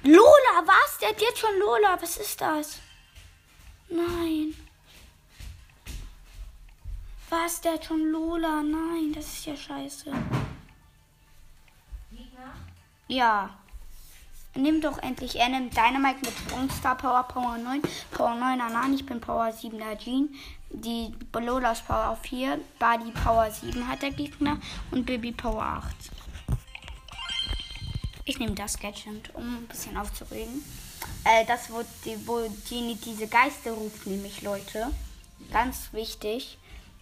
Lola, 0.02 0.64
was? 0.64 0.98
Der 1.00 1.10
hat 1.10 1.20
jetzt 1.20 1.38
schon 1.38 1.58
Lola. 1.58 1.98
Was 2.00 2.16
ist 2.16 2.40
das? 2.40 2.80
Nein. 3.90 4.54
Was, 7.28 7.60
der 7.60 7.74
hat 7.74 7.84
schon 7.84 8.10
Lola? 8.10 8.62
Nein, 8.62 9.12
das 9.14 9.26
ist 9.26 9.46
ja 9.46 9.56
scheiße. 9.56 10.10
Ja. 13.08 13.50
Nimm 14.54 14.80
doch 14.80 14.98
endlich. 14.98 15.36
Er 15.36 15.48
nimmt 15.48 15.76
Dynamite 15.76 16.20
mit 16.20 16.72
Star 16.72 16.96
Power, 16.96 17.22
Power 17.22 17.58
9, 17.58 17.82
Power 18.10 18.34
9 18.34 18.60
Anan, 18.60 18.92
ich 18.94 19.06
bin 19.06 19.20
Power 19.20 19.52
7 19.52 19.78
Jean. 19.98 20.34
Die 20.70 21.14
Lola 21.32 21.72
ist 21.72 21.86
Power 21.86 22.18
4, 22.22 22.58
Buddy 22.78 23.10
Power 23.12 23.50
7 23.50 23.88
hat 23.88 24.02
der 24.02 24.10
Gegner 24.10 24.58
und 24.90 25.06
Baby 25.06 25.32
Power 25.32 25.62
8. 25.62 25.94
Ich 28.24 28.38
nehme 28.38 28.54
das 28.54 28.78
Gadget, 28.78 29.34
um 29.34 29.56
ein 29.56 29.66
bisschen 29.68 29.96
aufzuregen. 29.96 30.62
Äh, 31.24 31.46
das, 31.46 31.70
wo, 31.70 31.82
die, 32.04 32.26
wo 32.26 32.40
Genie 32.68 32.96
diese 32.96 33.26
Geister 33.26 33.70
ruft, 33.70 34.06
nämlich 34.06 34.42
Leute. 34.42 34.90
Ganz 35.50 35.92
wichtig. 35.92 36.58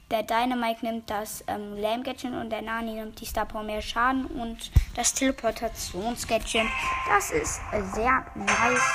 Der 0.09 0.23
Dynamite 0.23 0.87
nimmt 0.87 1.11
das 1.11 1.43
ähm, 1.49 1.77
Lame 1.77 2.05
Gadget 2.05 2.33
und 2.33 2.51
der 2.51 2.63
Nani 2.63 2.93
nimmt 2.93 3.21
die 3.21 3.27
Star 3.27 3.45
Power 3.45 3.65
mehr 3.65 3.83
Schaden 3.83 4.27
und 4.27 4.71
das 4.95 5.13
Teleportations 5.13 6.29
Gadget. 6.29 6.67
Das 7.09 7.33
ist 7.33 7.61
sehr 7.93 8.25
nice 8.37 8.93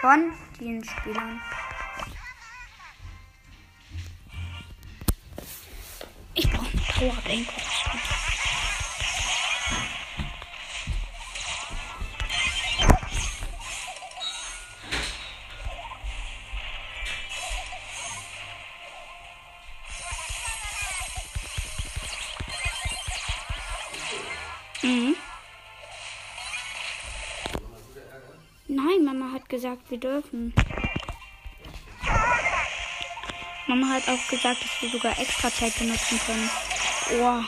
von 0.00 0.32
den 0.58 0.82
Spielern. 0.82 1.42
Ich 6.32 6.50
brauche 6.50 6.66
eine 6.72 6.80
Powerbank. 7.12 7.48
Mhm. 24.86 25.16
Nein, 28.68 29.04
Mama 29.04 29.32
hat 29.32 29.48
gesagt, 29.48 29.90
wir 29.90 29.98
dürfen. 29.98 30.54
Mama 33.66 33.88
hat 33.88 34.08
auch 34.08 34.28
gesagt, 34.28 34.62
dass 34.62 34.82
wir 34.82 34.90
sogar 34.90 35.18
extra 35.18 35.50
Zeit 35.50 35.76
benutzen 35.76 36.20
können. 36.24 36.50
Oh. 37.20 37.42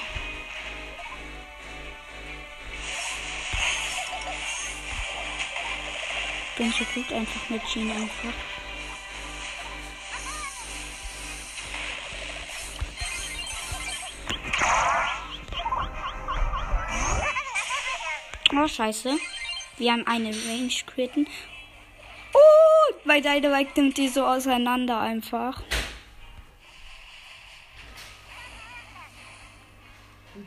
Bin 6.57 6.73
so 6.73 6.85
gut 6.93 7.13
einfach 7.13 7.51
mit 7.51 7.63
Jean 7.67 7.89
einfach. 7.93 8.58
Oh, 18.61 18.67
scheiße. 18.67 19.17
Wir 19.77 19.93
haben 19.93 20.05
eine 20.07 20.31
Range 20.31 20.73
Critten. 20.87 21.29
Oh, 22.35 22.95
bei 23.05 23.21
Dynamite 23.21 23.81
nimmt 23.81 23.97
die 23.97 24.09
so 24.09 24.25
auseinander 24.25 24.99
einfach. 24.99 25.63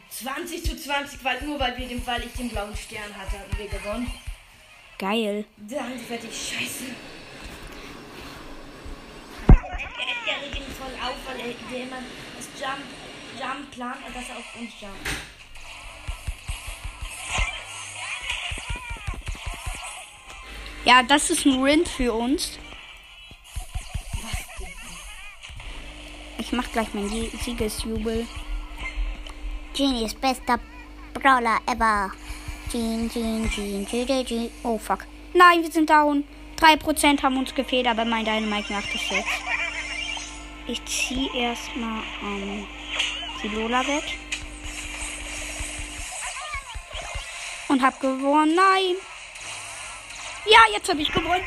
20 0.09 0.63
zu 0.63 0.75
20, 0.75 1.23
weil 1.23 1.41
nur 1.43 1.57
weil 1.57 1.77
wir 1.77 1.87
den, 1.87 2.05
weil 2.05 2.21
ich 2.25 2.33
den 2.33 2.49
blauen 2.49 2.75
Stern 2.75 3.15
hatte, 3.15 3.39
haben 3.39 3.57
wir 3.57 3.67
gewonnen. 3.67 4.11
Geil. 4.99 5.45
Dann 5.57 5.97
fertig, 5.97 6.31
scheiße. 6.31 6.83
Er 9.47 10.41
regt 10.41 10.73
voll 10.77 10.93
auf, 11.01 11.15
weil 11.27 11.39
er 11.39 11.53
der 11.71 11.83
immer 11.83 12.03
das 12.35 12.47
Jump, 12.59 12.83
Jump 13.39 13.71
plant, 13.71 13.97
dass 14.13 14.29
er 14.29 14.37
auf 14.37 14.55
uns 14.59 14.71
jumpt. 14.81 15.30
Ja, 20.85 21.03
das 21.03 21.29
ist 21.29 21.45
ein 21.45 21.63
Win 21.63 21.85
für 21.85 22.13
uns. 22.13 22.57
Ich 26.39 26.51
mach 26.51 26.69
gleich 26.71 26.93
meinen 26.93 27.09
Sie- 27.09 27.31
Siegesjubel. 27.43 28.27
Genies 29.75 30.13
bester 30.15 30.59
Brawler 31.13 31.59
ever. 31.67 32.11
Jean, 32.71 33.09
Jean, 33.11 33.49
Jean, 33.49 33.85
Jean, 33.85 34.25
Jean. 34.25 34.49
Oh 34.63 34.77
fuck. 34.77 35.05
Nein, 35.33 35.61
wir 35.61 35.71
sind 35.71 35.89
down. 35.89 36.23
3% 36.57 37.21
haben 37.23 37.37
uns 37.37 37.53
gefehlt, 37.55 37.87
aber 37.87 38.05
mein 38.05 38.25
Dynamite 38.25 38.73
macht 38.73 38.93
es 38.93 39.09
jetzt. 39.09 39.27
Ich 40.67 40.83
zieh 40.85 41.29
erstmal 41.35 42.03
ähm, 42.23 42.67
die 43.41 43.47
Lola 43.47 43.85
weg. 43.87 44.03
Und 47.67 47.81
hab 47.81 47.99
gewonnen. 47.99 48.55
Nein. 48.55 48.95
Ja, 50.45 50.59
jetzt 50.73 50.89
habe 50.89 51.01
ich 51.01 51.11
gewonnen. 51.11 51.43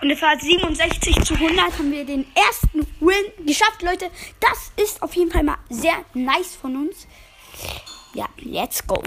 Und 0.00 0.10
es 0.10 0.20
war 0.20 0.38
67 0.38 1.22
zu 1.24 1.34
100 1.34 1.78
haben 1.78 1.92
wir 1.92 2.04
den 2.04 2.26
ersten 2.34 2.86
Win 3.00 3.46
geschafft, 3.46 3.82
Leute. 3.82 4.10
Das 4.40 4.72
ist 4.76 5.00
auf 5.00 5.14
jeden 5.14 5.30
Fall 5.30 5.44
mal 5.44 5.58
sehr 5.68 6.04
nice 6.12 6.56
von 6.56 6.76
uns. 6.76 7.06
Ja, 8.14 8.28
let's 8.38 8.84
go. 8.86 9.02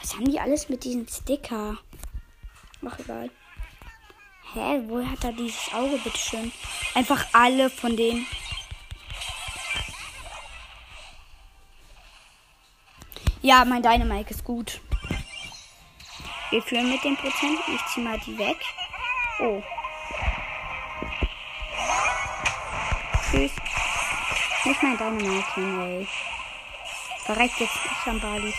Was 0.00 0.14
haben 0.14 0.30
die 0.30 0.38
alles 0.38 0.68
mit 0.68 0.84
diesen 0.84 1.08
Sticker? 1.08 1.78
Mach 2.80 2.98
egal. 2.98 3.30
Hä, 4.52 4.82
woher 4.86 5.10
hat 5.10 5.24
er 5.24 5.32
dieses 5.32 5.72
Auge, 5.72 5.98
bitteschön? 5.98 6.52
Einfach 6.94 7.26
alle 7.32 7.68
von 7.70 7.96
denen. 7.96 8.24
Ja, 13.44 13.62
mein 13.66 13.82
Dynamite 13.82 14.30
ist 14.30 14.42
gut. 14.42 14.80
Wir 16.48 16.62
führen 16.62 16.90
mit 16.90 17.04
den 17.04 17.14
Prozenten. 17.14 17.74
Ich 17.74 17.86
zieh 17.92 18.00
mal 18.00 18.18
die 18.20 18.38
weg. 18.38 18.56
Oh. 19.38 19.62
Tschüss. 23.30 23.52
Nicht 24.64 24.82
mein 24.82 24.96
Dynamite, 24.96 25.54
hin, 25.56 25.78
ey. 25.78 26.08
Verreckt 27.26 27.60
jetzt 27.60 27.74
nicht 27.84 28.06
am 28.06 28.18
Bali. 28.18 28.54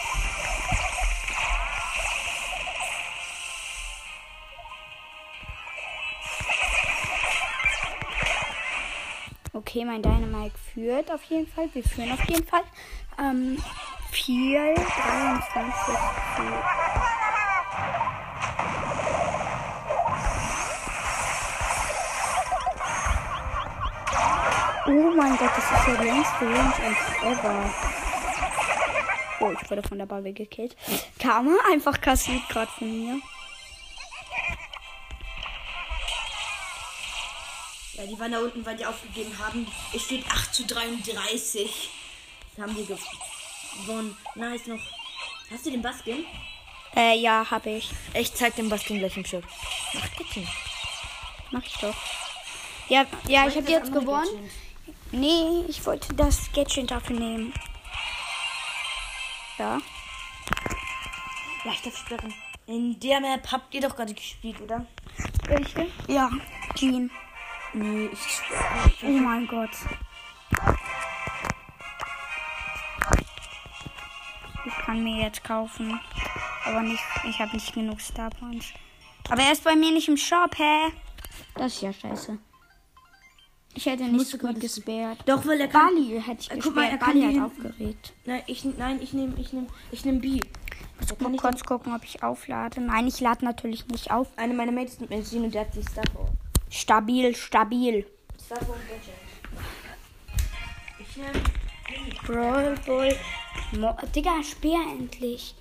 Okay, 9.51 9.83
mein 9.83 10.03
Dynamite 10.03 10.55
führt 10.75 11.09
auf 11.09 11.23
jeden 11.23 11.47
Fall. 11.47 11.69
Wir 11.73 11.83
führen 11.83 12.11
auf 12.11 12.23
jeden 12.29 12.45
Fall. 12.45 12.63
Ähm, 13.17 13.57
4, 14.15 14.75
23 14.75 15.75
zu 15.86 16.41
Oh 24.88 25.12
mein 25.17 25.36
Gott, 25.38 25.49
das 25.58 25.65
ist 25.65 25.88
ja 25.88 25.95
die 25.95 26.06
längste 26.06 26.45
Range 26.45 26.73
als 26.86 27.39
ever. 27.39 27.73
Oh, 29.41 29.51
ich 29.51 29.69
wurde 29.69 29.84
von 29.84 29.97
der 29.97 30.06
Barbie 30.06 30.34
gekillt. 30.34 30.78
Karma 31.19 31.58
einfach 31.69 31.99
kassiert 31.99 32.47
gerade 32.47 32.71
von 32.71 32.88
mir. 32.89 33.19
Ja, 37.95 38.06
die 38.06 38.17
waren 38.17 38.32
da 38.32 38.39
unten, 38.39 38.65
weil 38.65 38.78
die 38.78 38.86
aufgegeben 38.86 39.38
haben. 39.39 39.67
Es 39.93 40.04
steht 40.04 40.25
8 40.32 40.54
zu 40.56 40.65
33. 40.65 41.89
Das 42.56 42.63
haben 42.63 42.78
wir 42.78 42.86
gewonnen. 43.81 44.17
Nice 44.35 44.67
noch. 44.67 44.79
Hast 45.51 45.65
du 45.65 45.71
den 45.71 45.81
Baskin? 45.81 46.25
Äh, 46.95 47.17
ja, 47.17 47.45
hab 47.49 47.65
ich. 47.65 47.91
Ich 48.13 48.33
zeig 48.33 48.55
den 48.55 48.69
Baskin 48.69 48.99
gleich 48.99 49.17
im 49.17 49.25
Shop. 49.25 49.43
Ach, 49.97 50.09
bitte. 50.17 50.47
Mach 51.51 51.63
ich 51.63 51.77
doch. 51.77 51.95
Ja, 52.88 53.05
ja, 53.27 53.47
ich 53.47 53.55
habe 53.55 53.69
jetzt 53.69 53.91
gewonnen. 53.91 54.49
Nee, 55.11 55.63
ich 55.67 55.85
wollte 55.85 56.13
das 56.13 56.51
Gadget 56.51 56.91
dafür 56.91 57.17
nehmen. 57.17 57.53
Ja. 59.57 59.79
Leichter 61.63 61.91
sperren. 61.91 62.33
In 62.67 62.99
der 62.99 63.21
Map 63.21 63.51
habt 63.51 63.73
ihr 63.73 63.81
doch 63.81 63.95
gerade 63.95 64.13
gespielt, 64.13 64.59
oder? 64.61 64.85
Welche? 65.47 65.88
Ja, 66.07 66.29
Jean. 66.75 67.11
Nee, 67.73 68.09
ich 68.11 69.03
Oh 69.03 69.07
mein 69.07 69.47
Gott. 69.47 69.71
Kann 74.85 75.03
mir 75.03 75.23
jetzt 75.23 75.43
kaufen. 75.43 75.99
Aber 76.65 76.81
nicht, 76.81 77.03
ich 77.27 77.39
habe 77.39 77.53
nicht 77.53 77.73
genug 77.73 77.99
Star 78.01 78.29
Points. 78.29 78.67
Aber 79.29 79.41
er 79.41 79.51
ist 79.51 79.63
bei 79.63 79.75
mir 79.75 79.91
nicht 79.91 80.07
im 80.07 80.17
Shop, 80.17 80.57
hä? 80.57 80.91
Das 81.55 81.73
ist 81.73 81.81
ja 81.81 81.91
scheiße. 81.93 82.37
Ich 83.73 83.85
hätte 83.87 84.03
nicht 84.03 84.27
so 84.27 84.37
gut 84.37 84.59
gesperrt. 84.59 85.17
Doch, 85.25 85.45
weil 85.45 85.59
er 85.59 85.67
kann. 85.67 85.93
Bali 85.95 86.21
hätte 86.21 86.41
ich 86.41 86.51
Äh, 86.51 86.55
gesperrt. 86.55 86.63
guck 86.63 86.75
mal, 86.75 86.83
er 86.89 86.97
kann 86.97 87.19
Bali 87.19 87.35
hat 87.35 87.45
aufgeregt. 87.45 88.13
Nein, 88.25 88.41
ich, 88.47 88.63
nein, 88.63 88.99
ich 89.01 89.13
nehme 89.13 89.33
ich 89.39 89.51
nehm, 89.51 89.67
ich 89.91 90.05
nehm 90.05 90.21
B. 90.21 90.39
Kann 90.39 91.17
Mal 91.19 91.33
ich 91.35 91.41
kurz 91.41 91.63
gucken, 91.63 91.93
ob 91.93 92.03
ich 92.05 92.23
auflade. 92.23 92.79
Nein, 92.79 93.07
ich 93.07 93.19
lade 93.19 93.43
natürlich 93.43 93.85
nicht 93.87 94.11
auf. 94.11 94.27
eine 94.37 94.53
meiner 94.53 94.71
Mates 94.71 94.99
mit 95.01 95.09
Medizin 95.09 95.43
und 95.43 95.53
der 95.53 95.61
hat 95.61 95.75
die 95.75 95.81
Starfall. 95.81 96.29
Stabil, 96.69 97.35
stabil. 97.35 98.05
Starfall 98.45 98.75
und 98.75 98.87
Gadget. 98.87 99.13
Ich 100.99 101.17
nehme. 101.17 101.43
Brawl 102.25 102.75
Ball. 102.85 103.17
Mo 103.71 103.95
Digga, 104.15 104.41
Speer 104.43 104.81
endlich. 104.81 105.55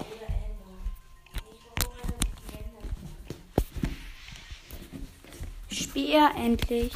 Speer 5.70 6.32
endlich. 6.36 6.92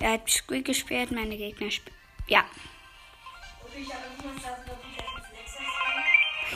Er 0.00 0.12
hat 0.12 0.30
Squeak 0.30 0.64
gesperrt, 0.64 1.10
meine 1.10 1.36
Gegner 1.36 1.68
sp 1.68 1.88
Ja. 2.26 2.44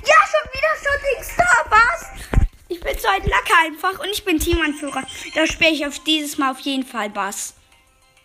Ja, 0.02 0.18
schon 0.30 0.46
wieder 0.52 0.74
Shooting 0.82 1.22
Star, 1.22 1.64
was? 1.70 2.10
Ich 2.68 2.80
bin 2.80 2.98
so 2.98 3.08
ein 3.08 3.22
Lacker 3.24 3.58
einfach 3.64 3.98
und 4.00 4.08
ich 4.10 4.24
bin 4.24 4.38
Teamanführer. 4.38 5.02
Da 5.34 5.46
sperre 5.46 5.72
ich 5.72 5.86
auf 5.86 5.98
dieses 6.00 6.38
Mal 6.38 6.50
auf 6.50 6.60
jeden 6.60 6.84
Fall 6.84 7.10
Bass. 7.10 7.54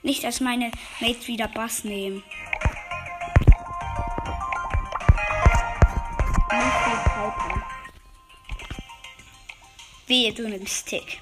Nicht, 0.02 0.24
dass 0.24 0.40
meine 0.40 0.72
Mates 1.00 1.28
wieder 1.28 1.48
Bass 1.48 1.84
nehmen. 1.84 2.24
Wehe, 10.10 10.34
du 10.34 10.50
nimmst 10.50 10.88
Tick. 10.88 11.22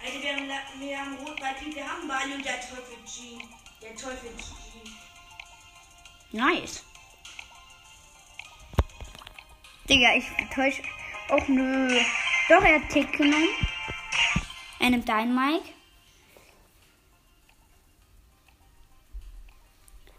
Also 0.00 0.22
wir 0.22 0.36
haben, 0.36 0.48
wir 0.78 0.98
haben 0.98 1.16
Rot 1.16 1.40
bei 1.40 1.74
wir 1.74 1.84
haben 1.84 2.06
Bali 2.06 2.32
und 2.32 2.44
der 2.44 2.60
Teufel 2.60 2.96
Jean. 3.04 3.42
Der 3.82 3.96
Teufel 3.96 4.30
Jean. 4.38 4.94
Nice. 6.30 6.84
Digga, 9.88 10.14
ich 10.14 10.26
täusche. 10.54 10.82
Och 11.30 11.48
nö. 11.48 11.88
Doch, 12.48 12.62
er 12.62 12.80
hat 12.80 12.88
Tick 12.88 13.12
genommen. 13.14 13.48
Er 14.78 14.90
nimmt 14.90 15.08
deinen 15.08 15.34
Mike. 15.34 15.68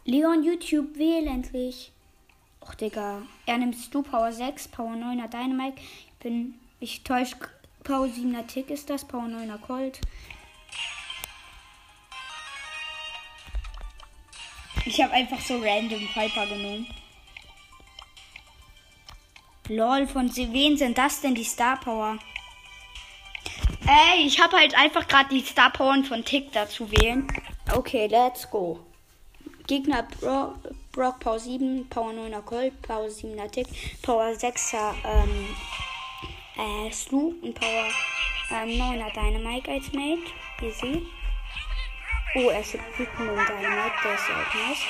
Leon 0.04 0.44
YouTube 0.44 1.00
wähl 1.00 1.28
endlich. 1.28 1.94
Och, 2.60 2.76
Digga. 2.76 3.22
Er 3.46 3.58
nimmt 3.58 3.78
Stu 3.78 4.02
Power 4.02 4.34
6, 4.34 4.68
Power 4.68 4.96
9er 4.96 5.30
Dynamite. 5.30 5.80
Ich 5.80 6.14
bin. 6.20 6.60
Ich 6.82 7.04
täusche. 7.06 7.38
Power 7.90 8.06
7er 8.06 8.46
Tick 8.46 8.70
ist 8.70 8.88
das, 8.92 9.04
Power 9.04 9.24
9er 9.24 9.58
Colt. 9.58 10.00
Ich 14.86 15.02
habe 15.02 15.12
einfach 15.12 15.40
so 15.40 15.58
random 15.58 16.08
Piper 16.14 16.46
genommen. 16.46 16.86
Lol, 19.70 20.06
von 20.06 20.30
wem 20.36 20.78
sind 20.78 21.00
das 21.00 21.22
denn 21.22 21.34
die 21.34 21.44
Star 21.44 21.80
Power? 21.80 22.20
Ey, 23.88 24.24
ich 24.24 24.40
habe 24.40 24.58
halt 24.58 24.78
einfach 24.78 25.08
gerade 25.08 25.30
die 25.30 25.42
Star 25.42 25.72
Power 25.72 26.04
von 26.04 26.24
Tick 26.24 26.52
dazu 26.52 26.92
wählen. 26.92 27.28
Okay, 27.74 28.06
let's 28.06 28.48
go. 28.52 28.86
Gegner 29.66 30.04
Bro 30.04 30.54
Brock 30.92 31.20
Power 31.22 31.40
7, 31.40 31.90
Power 31.90 32.12
9er 32.12 32.42
Colt, 32.44 32.80
Power 32.84 33.08
7er 33.08 33.50
Tick, 33.50 33.68
Power 34.04 34.28
6er 34.28 34.94
ähm, 35.04 35.48
äh, 36.60 36.92
Stu 36.92 37.34
und 37.42 37.54
Power 37.60 37.88
ähm, 38.52 38.70
9er 38.70 39.14
Dynamite 39.14 39.72
als 39.72 39.92
Mate. 39.94 40.32
Easy. 40.62 41.06
Oh, 42.36 42.50
er 42.50 42.64
schickt 42.64 43.00
Wüten 43.00 43.30
und 43.30 43.48
Dynamite, 43.48 43.96
der 44.04 44.14
ist 44.14 44.30
ja 44.30 44.36
auch 44.36 44.54
nice. 44.54 44.86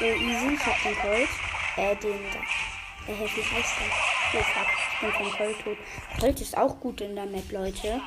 Oh, 0.00 0.04
easy, 0.04 0.54
ich 0.54 0.66
hab 0.66 0.82
den 0.82 0.98
Colt. 0.98 1.28
Äh, 1.76 1.96
den 1.96 2.18
da. 2.32 3.12
Äh, 3.12 3.18
wie 3.18 3.42
heißt 3.42 3.74
der? 3.78 4.40
Oh, 4.40 4.42
fuck, 4.42 4.66
ich 4.92 5.00
bin 5.00 5.12
vom 5.12 5.32
Colt 5.32 5.64
tot. 5.64 5.78
Colt 6.20 6.40
ist 6.40 6.56
auch 6.56 6.80
gut 6.80 7.00
in 7.00 7.14
der 7.14 7.26
Map, 7.26 7.50
Leute. 7.50 8.00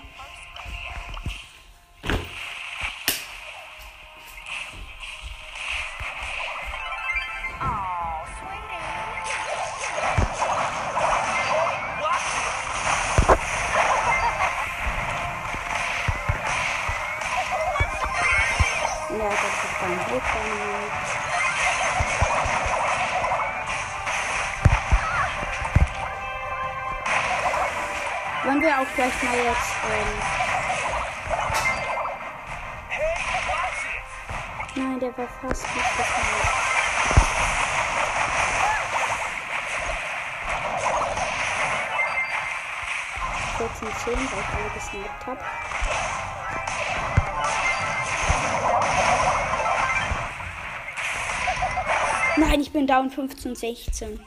14 52.81 52.87
down, 52.87 53.09
15, 53.09 53.55
16. 53.55 54.19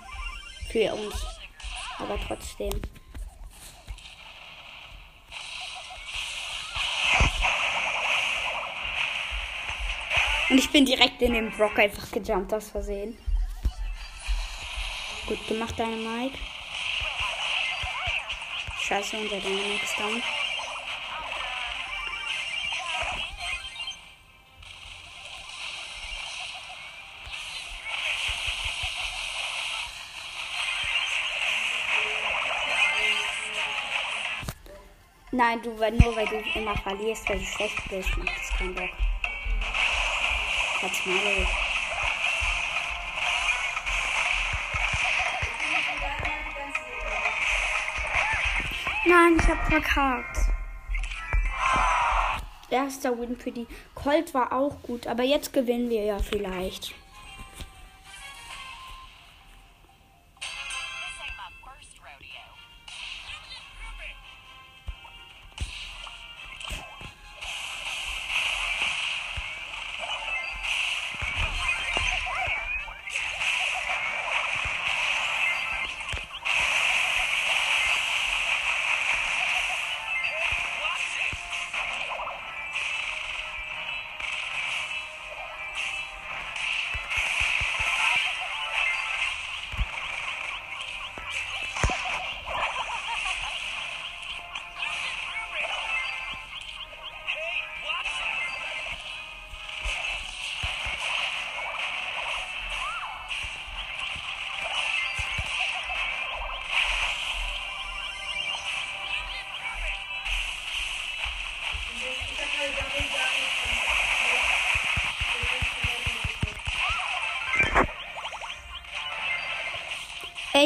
Für 0.70 0.94
uns. 0.94 1.14
Aber 1.98 2.18
trotzdem. 2.26 2.70
Und 10.50 10.58
ich 10.58 10.70
bin 10.70 10.84
direkt 10.84 11.20
in 11.22 11.32
den 11.32 11.50
Brock 11.50 11.78
einfach 11.78 12.10
gejumpt 12.10 12.52
aus 12.52 12.70
Versehen. 12.70 13.16
Gut 15.26 15.48
gemacht, 15.48 15.74
deine 15.78 15.96
Mike. 15.96 16.38
Scheiße, 18.80 19.16
unser 19.16 19.40
deinem 19.40 19.68
Next 19.68 19.98
Down. 19.98 20.22
Nein, 35.36 35.60
du, 35.62 35.70
nur 35.70 35.80
weil 36.14 36.28
du 36.28 36.36
immer 36.54 36.76
verlierst, 36.76 37.28
weil 37.28 37.40
du 37.40 37.44
schlecht 37.44 37.76
bist, 37.90 38.16
macht 38.16 38.38
das 38.38 38.56
keinen 38.56 38.72
Bock. 38.72 38.90
Quatsch 40.78 41.06
mal. 41.06 41.46
Nein, 49.06 49.36
ich 49.36 49.48
hab 49.48 49.66
verkackt. 49.66 50.38
Erster 52.70 53.18
Win 53.18 53.36
für 53.36 53.50
die. 53.50 53.66
Colt 53.96 54.34
war 54.34 54.52
auch 54.52 54.80
gut, 54.82 55.08
aber 55.08 55.24
jetzt 55.24 55.52
gewinnen 55.52 55.90
wir 55.90 56.04
ja 56.04 56.18
vielleicht. 56.20 56.94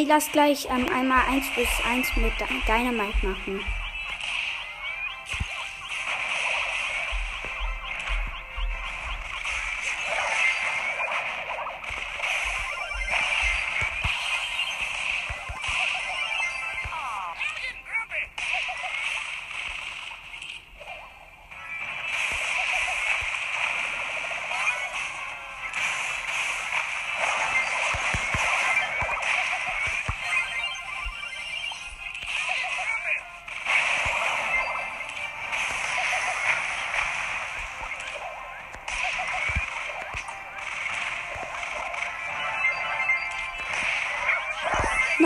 Lass 0.09 0.33
gleich 0.33 0.67
ähm, 0.71 0.87
einmal 0.93 1.21
1 1.31 1.45
bis 1.55 1.69
1 1.87 2.17
mit 2.17 2.33
Dy- 2.41 2.63
Dynamite 2.67 3.27
machen. 3.27 3.61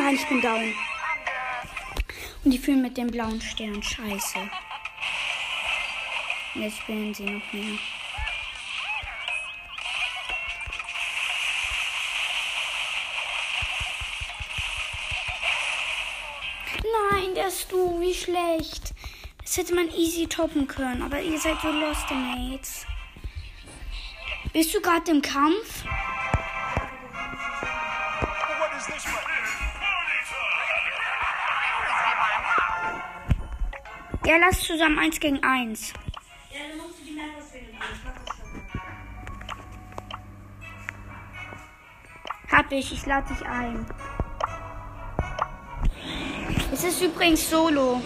Nein, 0.05 0.17
ich 0.17 0.27
bin 0.27 0.41
down. 0.41 0.75
Und 2.43 2.51
die 2.51 2.59
fühlen 2.59 2.83
mit 2.83 2.97
dem 2.97 3.07
blauen 3.07 3.41
Stern. 3.41 3.81
Scheiße. 3.81 4.51
Jetzt 6.57 6.79
spielen 6.79 7.15
sie 7.15 7.23
noch 7.23 7.53
mehr. 7.53 7.79
Nein, 17.13 17.35
der 17.37 17.53
Stu, 17.53 18.01
wie 18.01 18.13
schlecht. 18.13 18.95
Das 19.41 19.57
hätte 19.57 19.77
man 19.77 19.89
easy 19.91 20.27
toppen 20.27 20.67
können, 20.67 21.03
aber 21.03 21.23
ihr 21.23 21.39
seid 21.39 21.61
so 21.63 21.71
lost, 21.71 22.11
Mates. 22.11 22.87
Bist 24.53 24.75
du 24.75 24.81
gerade 24.81 25.13
im 25.13 25.23
Kampf? 25.23 25.82
Ja, 34.33 34.39
lass 34.39 34.61
zusammen 34.61 34.99
1 34.99 35.21
gegen 35.21 35.45
1. 35.45 35.93
Ja, 35.93 36.61
dann 36.67 36.79
musst 36.79 37.01
du 37.01 37.05
die 37.05 37.13
Map 37.13 37.27
auswählen. 37.39 37.77
Hab 42.51 42.73
ich, 42.73 42.93
ich 42.95 43.05
lade 43.05 43.35
dich 43.35 43.45
ein. 43.45 43.85
Es 46.73 46.83
ist 46.83 47.03
übrigens 47.03 47.51
Solo. 47.51 48.01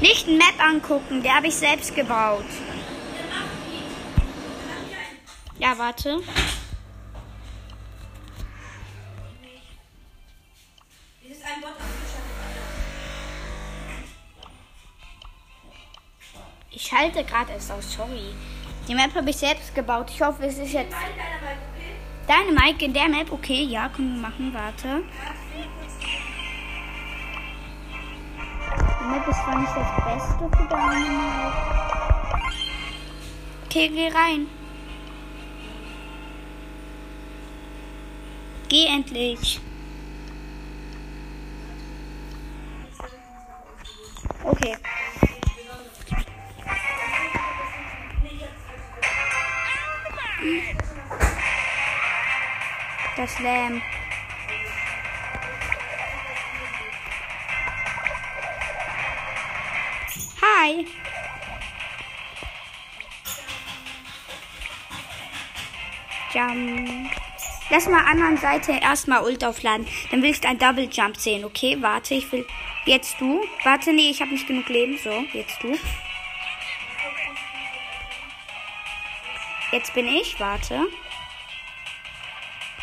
Nicht 0.00 0.28
ein 0.28 0.38
Map 0.38 0.54
angucken, 0.60 1.24
der 1.24 1.34
habe 1.34 1.48
ich 1.48 1.56
selbst 1.56 1.92
gebaut. 1.92 2.44
Ja, 5.58 5.76
warte. 5.76 6.20
Schalte 17.18 17.32
gerade 17.32 17.52
erst 17.52 17.72
aus, 17.72 17.92
sorry. 17.94 18.32
Die 18.86 18.94
Map 18.94 19.12
habe 19.14 19.30
ich 19.30 19.36
selbst 19.36 19.74
gebaut. 19.74 20.08
Ich 20.08 20.22
hoffe, 20.22 20.44
es 20.46 20.56
ist 20.58 20.72
jetzt 20.72 20.94
deine 22.28 22.52
Mike 22.52 22.84
in 22.84 22.92
der 22.92 23.08
Map. 23.08 23.32
Okay, 23.32 23.64
ja, 23.64 23.88
können 23.88 24.14
wir 24.14 24.28
machen. 24.28 24.54
Warte. 24.54 25.02
Die 29.00 29.04
Map 29.04 29.26
ist 29.26 29.42
zwar 29.42 29.58
nicht 29.58 29.72
das 29.74 30.04
Beste 30.04 30.56
für 30.56 30.68
deine 30.68 31.08
Mike. 31.10 31.56
Okay, 33.66 33.88
geh 33.88 34.08
rein. 34.08 34.46
Geh 38.68 38.86
endlich. 38.86 39.60
Das 53.18 53.36
Lamm. 53.40 53.82
Hi. 60.40 60.86
Jump. 66.32 67.10
Lass 67.70 67.88
mal 67.88 68.04
anderen 68.04 68.36
Seite 68.36 68.70
erstmal 68.80 69.24
Ult 69.24 69.42
aufladen. 69.42 69.88
Dann 70.12 70.22
will 70.22 70.30
ich 70.30 70.46
ein 70.46 70.60
Double 70.60 70.88
Jump 70.88 71.16
sehen, 71.16 71.44
okay? 71.44 71.76
Warte, 71.80 72.14
ich 72.14 72.30
will. 72.30 72.46
Jetzt 72.84 73.20
du. 73.20 73.40
Warte, 73.64 73.92
nee, 73.92 74.10
ich 74.10 74.20
habe 74.20 74.30
nicht 74.30 74.46
genug 74.46 74.68
Leben. 74.68 74.96
So, 74.96 75.24
jetzt 75.32 75.60
du. 75.60 75.76
Jetzt 79.72 79.92
bin 79.92 80.06
ich. 80.06 80.38
Warte. 80.38 80.86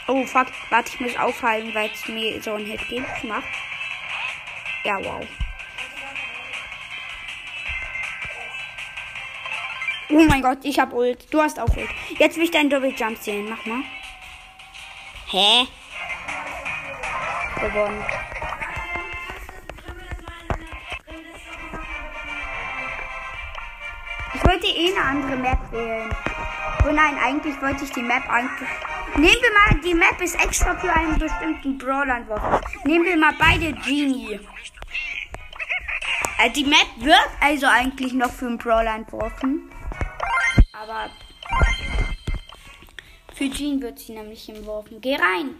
Oh, 0.07 0.23
fuck. 0.25 0.47
Warte, 0.69 0.91
ich 0.93 0.99
muss 0.99 1.17
aufhalten, 1.17 1.73
weil 1.73 1.89
es 1.91 2.07
mir 2.07 2.41
so 2.41 2.53
einen 2.53 2.65
Hit 2.65 2.87
gibt. 2.87 3.23
Mach. 3.23 3.43
Ja, 4.83 4.97
wow. 5.03 5.25
Oh 10.09 10.23
mein 10.29 10.41
Gott, 10.43 10.59
ich 10.63 10.79
hab 10.79 10.93
Ult. 10.93 11.33
Du 11.33 11.41
hast 11.41 11.59
auch 11.59 11.75
Ult. 11.75 11.89
Jetzt 12.19 12.37
will 12.37 12.43
ich 12.43 12.51
deinen 12.51 12.69
Double 12.69 12.93
Jump 12.95 13.17
sehen. 13.17 13.49
Mach 13.49 13.65
mal. 13.65 13.81
Hä? 15.31 15.67
Gewonnen. 17.59 18.05
Ich 24.35 24.45
wollte 24.45 24.67
eh 24.67 24.95
eine 24.95 25.03
andere 25.03 25.35
Map 25.37 25.71
wählen. 25.71 26.15
Oh 26.87 26.91
nein, 26.91 27.17
eigentlich 27.17 27.59
wollte 27.59 27.85
ich 27.85 27.91
die 27.91 28.03
Map 28.03 28.29
eigentlich. 28.29 28.69
Nehmen 29.17 29.41
wir 29.41 29.53
mal, 29.53 29.81
die 29.81 29.93
Map 29.93 30.21
ist 30.21 30.35
extra 30.35 30.75
für 30.75 30.91
einen 30.91 31.17
bestimmten 31.17 31.77
Brawler 31.77 32.17
entworfen. 32.17 32.59
Nehmen 32.83 33.05
wir 33.05 33.15
mal 33.15 33.33
beide 33.39 33.71
Genie. 33.71 34.39
Äh, 36.37 36.49
die 36.51 36.65
Map 36.65 36.87
wird 36.97 37.29
also 37.39 37.65
eigentlich 37.65 38.11
noch 38.11 38.29
für 38.29 38.47
einen 38.47 38.57
Brawler 38.57 38.93
entworfen. 38.93 39.71
Aber 40.73 41.09
für 43.33 43.49
Jean 43.49 43.81
wird 43.81 43.99
sie 43.99 44.13
nämlich 44.13 44.49
entworfen. 44.49 44.99
Geh 44.99 45.15
rein. 45.15 45.55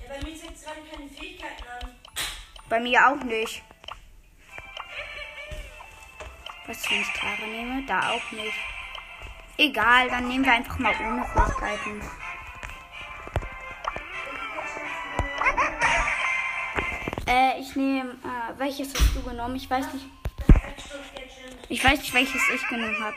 Ja, 0.00 0.08
bei 0.08 0.24
mir 0.24 0.32
es 0.32 0.64
gerade 0.64 0.80
keine 0.88 1.08
Fähigkeiten 1.08 1.64
an. 1.80 1.90
Bei 2.68 2.78
mir 2.78 3.08
auch 3.08 3.24
nicht. 3.24 3.62
Was 6.68 6.88
wenn 6.88 7.00
ich 7.00 7.12
Tara 7.14 7.46
nehme? 7.46 7.84
Da 7.86 8.12
auch 8.12 8.30
nicht. 8.30 8.71
Egal, 9.58 10.08
dann 10.08 10.28
nehmen 10.28 10.44
wir 10.44 10.52
einfach 10.52 10.78
mal 10.78 10.94
ohne 11.00 11.24
Fähigkeiten. 11.26 12.00
Äh, 17.26 17.60
ich 17.60 17.76
nehme, 17.76 18.10
äh, 18.10 18.58
welches 18.58 18.94
hast 18.94 19.14
du 19.14 19.22
genommen? 19.22 19.56
Ich 19.56 19.68
weiß 19.68 19.92
nicht. 19.92 20.06
Ich 21.68 21.84
weiß 21.84 22.00
nicht, 22.00 22.12
welches 22.12 22.42
ich 22.54 22.68
genommen 22.68 23.02
habe. 23.02 23.16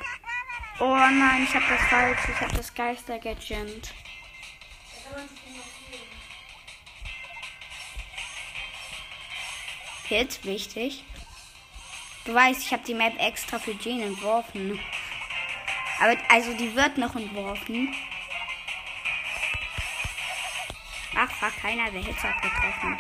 Oh 0.80 0.96
nein, 0.96 1.44
ich 1.44 1.56
habe 1.56 1.66
das 1.70 1.82
falsch. 1.90 2.20
Ich 2.30 2.42
habe 2.42 2.56
das 2.56 2.74
Geister-Gadget. 2.74 3.94
Hit, 10.08 10.46
wichtig. 10.46 11.04
Du 12.26 12.34
weißt, 12.34 12.62
ich 12.62 12.72
habe 12.72 12.84
die 12.86 12.94
Map 12.94 13.14
extra 13.20 13.58
für 13.58 13.78
Jean 13.78 14.02
entworfen. 14.02 14.80
Aber 16.00 16.16
also 16.30 16.54
die 16.54 16.76
wird 16.76 16.98
noch 16.98 17.16
entworfen. 17.16 17.94
Ach, 21.16 21.32
fuck, 21.32 21.62
keiner 21.62 21.90
der 21.92 22.02
Hits 22.02 22.24
hat 22.24 22.42
getroffen. 22.42 22.98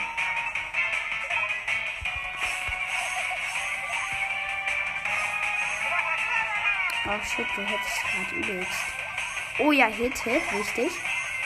Oh 7.08 7.24
shit, 7.24 7.46
du 7.56 7.62
hättest 7.62 8.02
gerade 8.02 8.36
übelst. 8.36 8.72
Oh 9.60 9.72
ja, 9.72 9.88
Hit, 9.88 10.18
Hit, 10.24 10.42
wichtig. 10.54 10.92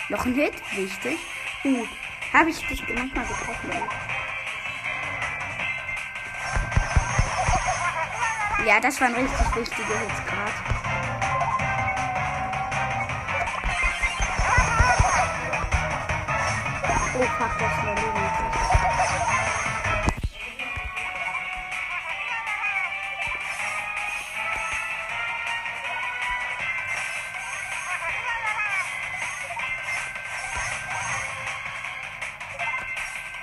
Noch 0.09 0.25
ein 0.25 0.35
Hit, 0.35 0.53
wichtig. 0.75 1.17
Uh, 1.65 1.85
habe 2.31 2.51
ich 2.51 2.59
dich 2.67 2.81
manchmal 2.87 3.25
getroffen. 3.25 3.71
Ja, 8.65 8.79
das 8.79 9.01
waren 9.01 9.15
richtig 9.15 9.55
wichtige 9.55 9.99
Hits 9.99 10.25
gerade. 10.25 10.48
Oh 17.21 17.23
fuck, 17.37 17.51
das 17.59 17.73
ist 17.73 17.83
überlegen. 17.83 18.19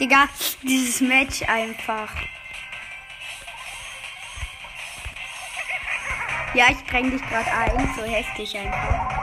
Digga, 0.00 0.28
dieses 0.62 1.02
Match 1.02 1.42
einfach. 1.42 2.08
Ja, 6.54 6.68
ich 6.70 6.82
bring 6.86 7.10
dich 7.10 7.20
gerade 7.28 7.52
ein, 7.52 7.94
so 7.94 8.04
heftig 8.04 8.56
einfach. 8.56 9.15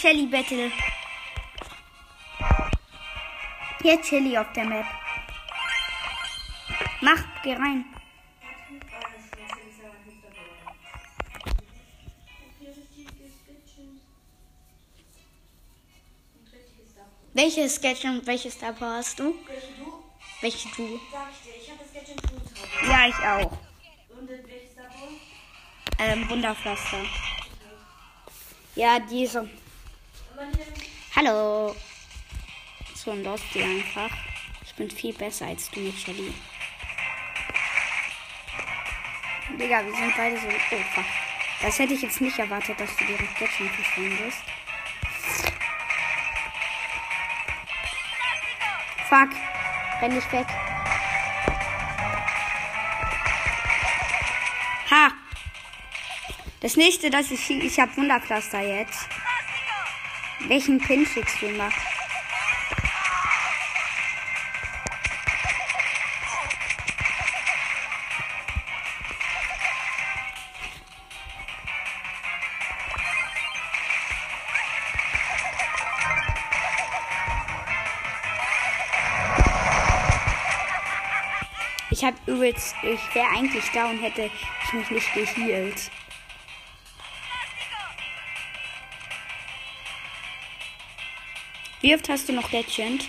Shelly 0.00 0.24
Battle. 0.24 0.72
Jetzt 3.82 4.08
Shelly 4.08 4.38
auf 4.38 4.50
der 4.54 4.64
Map. 4.64 4.86
Mach, 7.02 7.22
geh 7.42 7.52
rein. 7.52 7.84
Welche 17.34 17.68
Sketch 17.68 18.04
und 18.04 18.26
welche 18.26 18.50
Star 18.50 18.74
hast 18.80 19.18
du? 19.18 19.34
Welche 19.46 19.66
du? 19.74 20.02
Welche 20.40 20.68
du? 20.76 21.00
Sag 21.12 21.28
ich 21.30 21.52
dir, 21.52 21.60
ich 21.62 21.70
habe 21.70 21.84
Gadget 21.92 22.20
Food 22.22 22.88
Ja, 22.88 23.06
ich 23.06 23.16
auch. 23.16 23.52
Und 24.18 24.30
welches 24.30 24.74
davon? 24.74 25.20
Ähm, 25.98 26.30
Wunderpflaster. 26.30 27.04
Ja, 28.76 28.98
diese. 28.98 29.46
Hallo. 31.14 31.76
So 32.94 33.10
ein 33.10 33.22
Losty 33.22 33.62
einfach. 33.62 34.10
Ich 34.64 34.74
bin 34.74 34.90
viel 34.90 35.12
besser 35.12 35.46
als 35.46 35.70
du 35.70 35.92
Shelly. 35.92 36.32
Digga, 39.58 39.84
wir 39.84 39.94
sind 39.94 40.16
beide 40.16 40.38
so. 40.38 40.46
Oh 40.46 40.76
fuck. 40.94 41.04
Das 41.60 41.78
hätte 41.78 41.92
ich 41.92 42.00
jetzt 42.02 42.20
nicht 42.22 42.38
erwartet, 42.38 42.80
dass 42.80 42.96
du 42.96 43.04
direkt 43.04 43.38
jetzt 43.38 43.52
schon 43.52 43.68
verschwindest. 43.68 44.38
Fuck. 49.08 49.30
Renn 50.00 50.14
nicht 50.14 50.32
weg. 50.32 50.46
Ha. 54.90 55.12
Das 56.60 56.76
nächste, 56.76 57.10
das 57.10 57.30
ich 57.30 57.50
ich 57.50 57.78
habe 57.78 57.94
Wunderpflaster 57.96 58.60
jetzt. 58.60 59.19
Welchen 60.48 60.78
Pin 60.78 61.06
schickst 61.06 61.40
du 61.42 61.46
immer? 61.46 61.70
Ich 81.92 82.04
hab 82.04 82.14
übelst, 82.26 82.74
ich 82.82 83.14
wäre 83.14 83.28
eigentlich 83.28 83.64
da 83.74 83.90
und 83.90 83.98
hätte 83.98 84.30
ich 84.64 84.72
mich 84.72 84.90
nicht 84.90 85.14
gehealt. 85.14 85.90
Wie 91.82 91.94
oft 91.94 92.08
hast 92.10 92.28
du 92.28 92.34
noch 92.34 92.52
Legend? 92.52 93.08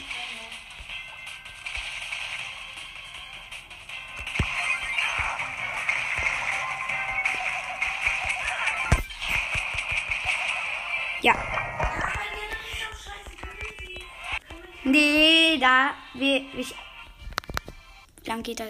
Ja. 11.22 11.34
Nee, 14.86 15.58
da. 15.60 15.92
Wir, 16.14 16.42
ich, 16.58 16.74
wie 18.24 18.30
lang 18.30 18.42
geht 18.42 18.62
das? 18.62 18.70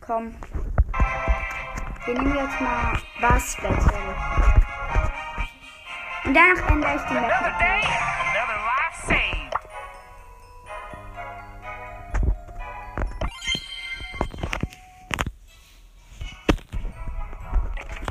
Komm. 0.00 0.34
Wir 2.06 2.14
nehmen 2.14 2.36
jetzt 2.36 2.60
mal 2.60 2.98
Basketball. 3.20 3.74
Und 6.24 6.34
danach 6.34 6.70
ändere 6.70 6.96
ich 6.96 7.02
die 7.02 7.14
Map. 7.14 8.27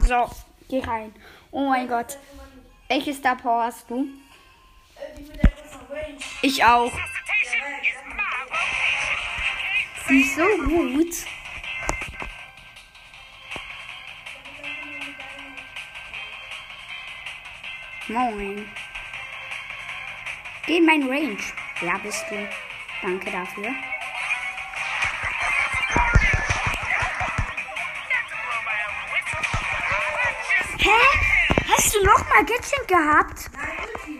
So, 0.07 0.29
geh 0.69 0.79
rein. 0.79 1.13
Oh 1.51 1.67
mein 1.67 1.85
Gott. 1.85 2.17
Welche 2.87 3.13
Star 3.13 3.35
Power 3.35 3.63
hast 3.63 3.89
du? 3.89 4.07
Ich 6.41 6.63
auch. 6.63 6.91
Sie 10.07 10.21
ist 10.21 10.35
so 10.37 10.45
gut. 10.63 11.13
Moin. 18.07 18.65
Geh 20.65 20.77
in 20.77 20.85
mein 20.85 21.03
Range. 21.09 21.37
Ja, 21.81 21.97
bist 21.97 22.23
du. 22.29 22.47
Danke 23.01 23.29
dafür. 23.29 23.75
Hast 31.77 31.93
du 31.93 32.03
noch 32.03 32.17
mal 32.29 32.43
Gadget 32.43 32.87
gehabt? 32.87 33.51
Nein, 33.53 33.77
Ulti. 33.85 34.19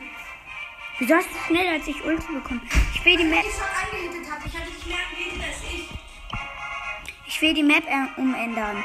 Wieso 1.00 1.16
hast 1.16 1.28
du 1.28 1.40
schneller 1.48 1.72
als 1.72 1.88
ich 1.88 2.04
Ulti 2.06 2.32
bekommen? 2.32 2.62
Ich 2.94 3.04
will 3.04 3.18
die 3.18 3.24
Map, 3.24 3.44
Ich 3.44 3.56
schon 3.56 3.64
angehittet 3.66 4.32
habe. 4.32 4.44
Ich 4.46 4.56
hatte 4.56 4.72
dich 4.72 4.86
mehr 4.86 4.98
angehittet 5.10 5.42
als 5.44 5.64
ich. 5.64 5.90
ich 7.26 7.42
will 7.42 7.54
die 7.56 7.64
Map 7.64 7.84
äh, 7.88 8.22
umändern. 8.22 8.84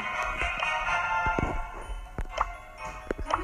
Komm 3.29 3.43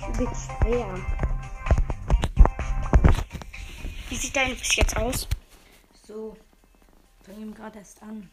Ja. 0.00 0.18
wird 0.18 0.30
schwer. 0.36 0.94
Wie 4.08 4.16
sieht 4.16 4.36
deine 4.36 4.54
bis 4.54 4.76
jetzt 4.76 4.96
aus? 4.96 5.28
So. 6.06 6.36
Fang 7.22 7.40
ihm 7.40 7.54
gerade 7.54 7.78
erst 7.78 8.02
an. 8.02 8.30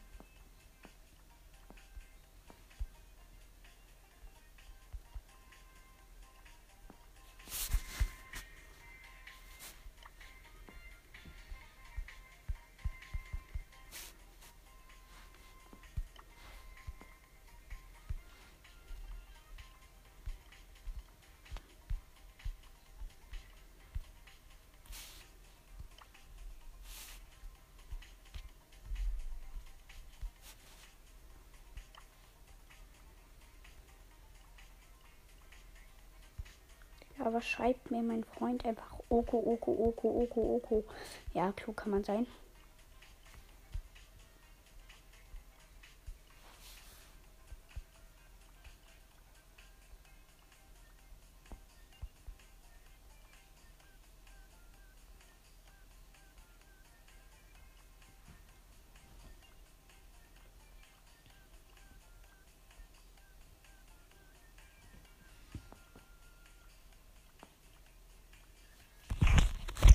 Aber 37.34 37.42
schreibt 37.42 37.90
mir 37.90 38.04
mein 38.04 38.24
Freund 38.24 38.64
einfach 38.64 38.94
Oko, 39.10 39.40
Oko, 39.40 39.72
Oko, 39.72 40.22
Oko, 40.22 40.56
Oko. 40.58 40.86
Ja, 41.34 41.52
klug 41.52 41.78
kann 41.78 41.90
man 41.90 42.04
sein. 42.04 42.28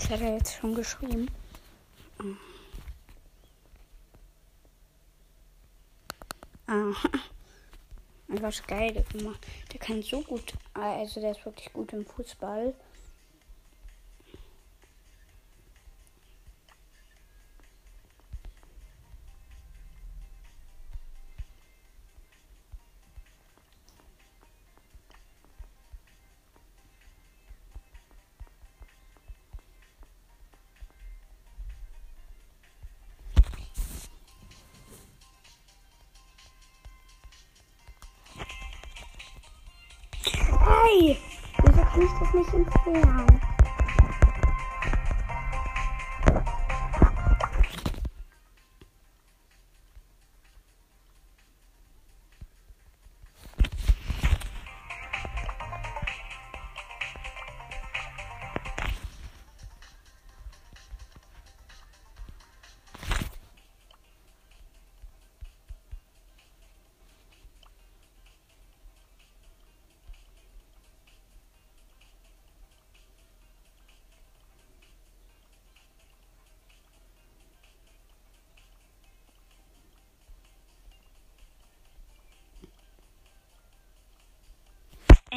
Hat 0.09 0.21
er 0.21 0.35
jetzt 0.35 0.55
schon 0.55 0.75
geschrieben. 0.75 1.29
Ah. 6.67 6.93
So 8.29 8.63
geil, 8.67 9.05
mal- 9.23 9.35
der 9.73 9.81
kann 9.81 10.03
so 10.03 10.21
gut, 10.21 10.53
also 10.75 11.21
der 11.21 11.31
ist 11.31 11.45
wirklich 11.47 11.73
gut 11.73 11.93
im 11.95 12.05
Fußball. 12.05 12.75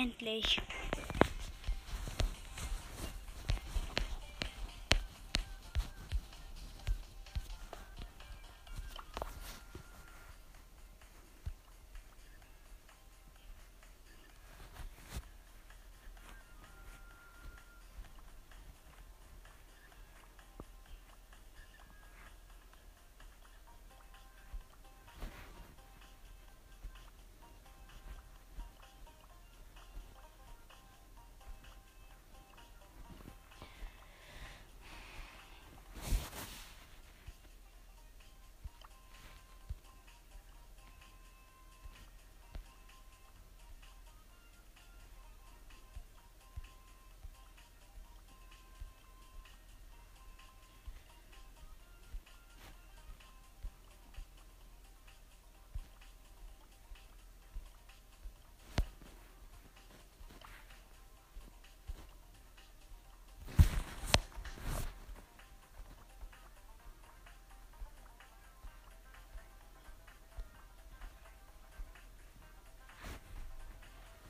Endlich. 0.01 0.59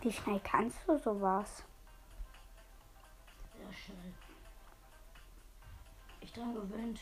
Wie 0.02 0.12
schnell 0.12 0.41
kannst 0.43 0.80
du 0.88 0.97
sowas? 0.97 1.64
Sehr 3.56 3.74
schnell. 3.74 4.14
Ich 6.22 6.34
dran 6.34 6.56
gewöhnt. 6.56 6.99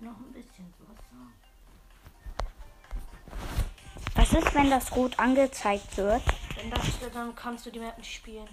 Noch 0.00 0.16
ein 0.16 0.32
bisschen 0.32 0.72
Wasser. 0.78 1.30
Was 4.14 4.32
ist, 4.32 4.54
wenn 4.54 4.70
das 4.70 4.94
rot 4.94 5.18
angezeigt 5.18 5.96
wird? 5.96 6.22
Wenn 6.56 6.70
das 6.70 6.80
dann 7.12 7.34
kannst 7.34 7.64
du 7.64 7.70
die 7.70 7.80
Map 7.80 7.96
nicht 7.96 8.14
spielen. 8.14 8.48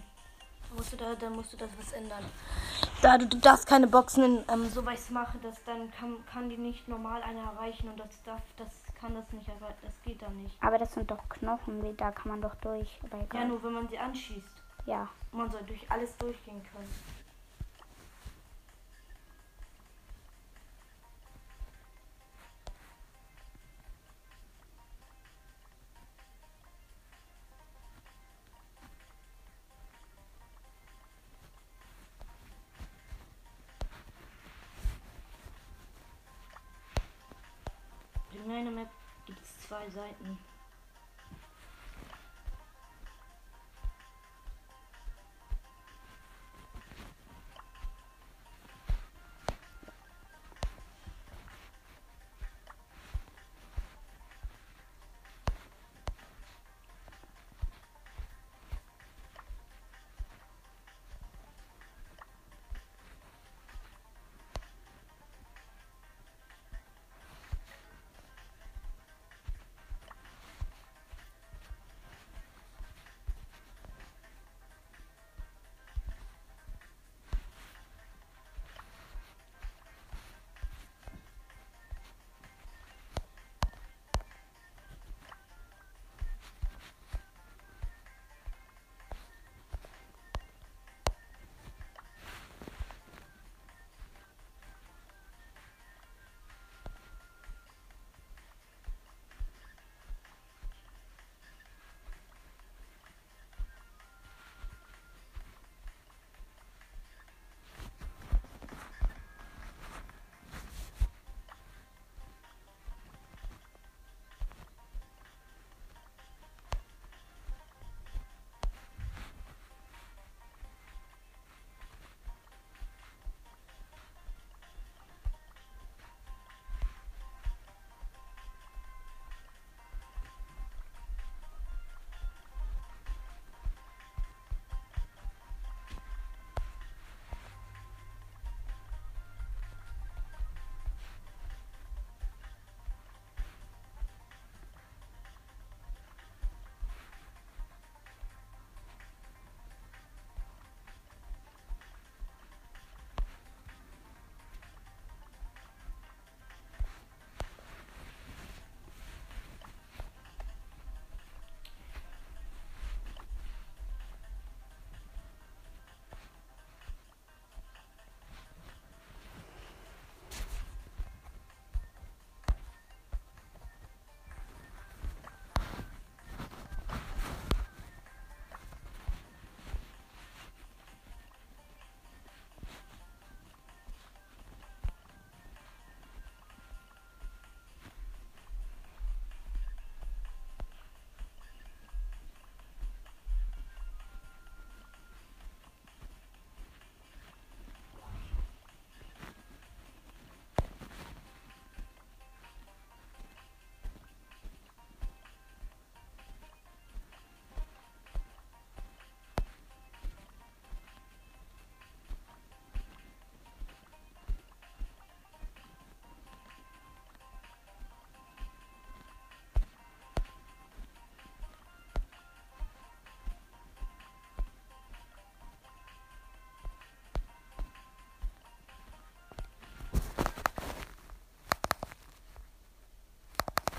Dann 0.67 0.77
musst 0.77 0.93
du 0.93 0.97
da, 0.97 1.15
dann 1.15 1.33
musst 1.33 1.51
du 1.53 1.57
das 1.57 1.69
was 1.77 1.91
ändern. 1.91 2.23
Da 3.01 3.17
du, 3.17 3.27
du 3.27 3.37
darfst 3.37 3.67
keine 3.67 3.87
Boxen 3.87 4.23
in, 4.23 4.45
ähm, 4.49 4.69
so 4.69 4.85
weiß 4.85 5.09
machen, 5.09 5.41
dass 5.41 5.61
dann 5.65 5.91
kann, 5.91 6.25
kann 6.25 6.49
die 6.49 6.57
nicht 6.57 6.87
normal 6.87 7.21
eine 7.23 7.39
erreichen 7.39 7.89
und 7.89 7.99
das 7.99 8.23
darf, 8.23 8.41
das 8.57 8.71
kann 8.99 9.13
das 9.13 9.31
nicht 9.31 9.47
erreichen. 9.47 9.77
Das 9.81 10.01
geht 10.03 10.21
dann 10.21 10.41
nicht. 10.43 10.61
Aber 10.61 10.77
das 10.77 10.93
sind 10.93 11.09
doch 11.09 11.29
Knochen, 11.29 11.95
da 11.97 12.11
kann 12.11 12.31
man 12.31 12.41
doch 12.41 12.55
durch. 12.55 12.99
Aber 13.03 13.25
Ja, 13.37 13.45
nur 13.45 13.61
wenn 13.63 13.73
man 13.73 13.87
sie 13.87 13.97
anschießt. 13.97 14.63
Ja. 14.85 15.07
Man 15.31 15.49
soll 15.51 15.63
durch 15.63 15.89
alles 15.91 16.15
durchgehen 16.17 16.61
können. 16.71 16.89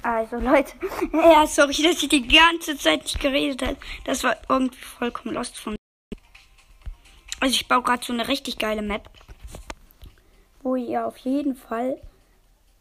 Also 0.09 0.39
Leute, 0.39 0.73
ja, 1.13 1.47
sorry, 1.47 1.83
dass 1.83 2.03
ich 2.03 2.09
die 2.09 2.27
ganze 2.27 2.79
Zeit 2.79 3.03
nicht 3.03 3.21
geredet 3.21 3.61
habe. 3.61 3.77
Das 4.07 4.25
war 4.25 4.39
irgendwie 4.49 4.79
vollkommen 4.79 5.35
lost 5.35 5.59
von. 5.59 5.77
Also 7.41 7.55
ich 7.55 7.69
baue 7.69 7.83
gerade 7.83 8.03
so 8.03 8.15
eine 8.15 8.27
richtig 8.27 8.57
geile 8.57 8.81
Map, 8.81 9.11
wo 10.63 10.77
ihr 10.77 11.07
auf 11.07 11.19
jeden 11.19 11.55
Fall 11.55 12.01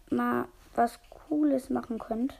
mal 0.09 0.47
was 0.73 1.01
Cooles 1.09 1.69
machen 1.69 1.99
könnt. 1.99 2.33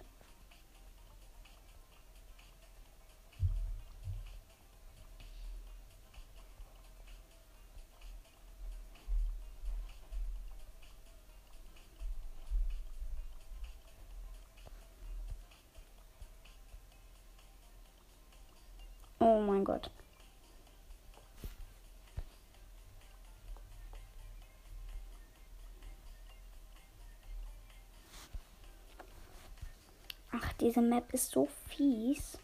Ach, 30.39 30.53
diese 30.53 30.81
Map 30.81 31.13
ist 31.13 31.31
so 31.31 31.47
fies. 31.67 32.38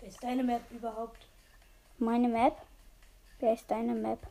Wer 0.00 0.08
ist 0.08 0.22
deine 0.22 0.42
Map 0.42 0.62
überhaupt? 0.70 1.26
Meine 1.98 2.28
Map? 2.28 2.56
Wer 3.38 3.52
ist 3.54 3.70
deine 3.70 3.94
Map? 3.94 4.26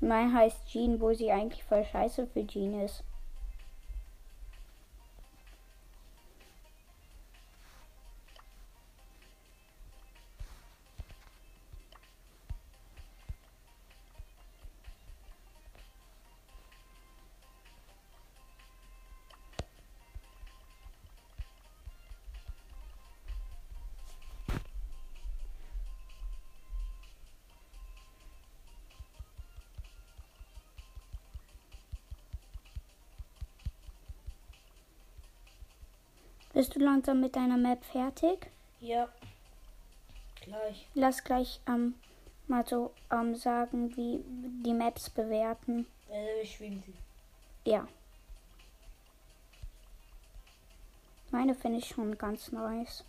Mein 0.00 0.32
heißt 0.32 0.66
Jean, 0.68 1.00
wo 1.00 1.12
sie 1.12 1.30
eigentlich 1.32 1.64
voll 1.64 1.84
scheiße 1.84 2.26
für 2.28 2.46
Jean 2.46 2.80
ist. 2.80 3.02
Du 36.80 36.84
langsam 36.84 37.20
mit 37.20 37.36
deiner 37.36 37.56
Map 37.56 37.84
fertig? 37.84 38.50
Ja. 38.80 39.08
Gleich. 40.42 40.86
Lass 40.94 41.22
gleich 41.22 41.60
ähm, 41.68 41.94
mal 42.48 42.66
so 42.66 42.92
ähm, 43.10 43.34
sagen, 43.34 43.94
wie 43.96 44.20
die 44.64 44.72
Maps 44.72 45.10
bewerten. 45.10 45.86
Äh, 46.10 46.42
ich 46.42 46.54
spiele 46.54 46.82
sie. 46.86 47.70
Ja. 47.70 47.86
Meine 51.30 51.54
finde 51.54 51.78
ich 51.78 51.88
schon 51.88 52.16
ganz 52.18 52.50
nice. 52.50 53.04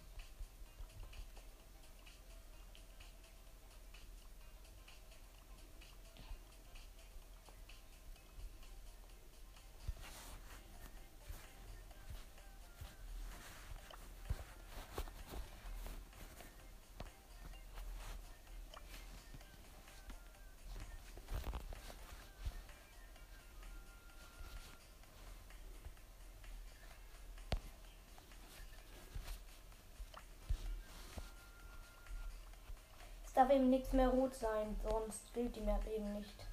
Eben 33.51 33.69
nichts 33.69 33.91
mehr 33.93 34.07
rot 34.07 34.33
sein, 34.33 34.75
sonst 34.81 35.33
gilt 35.33 35.55
die 35.55 35.61
Map 35.61 35.85
eben 35.87 36.13
nicht. 36.13 36.45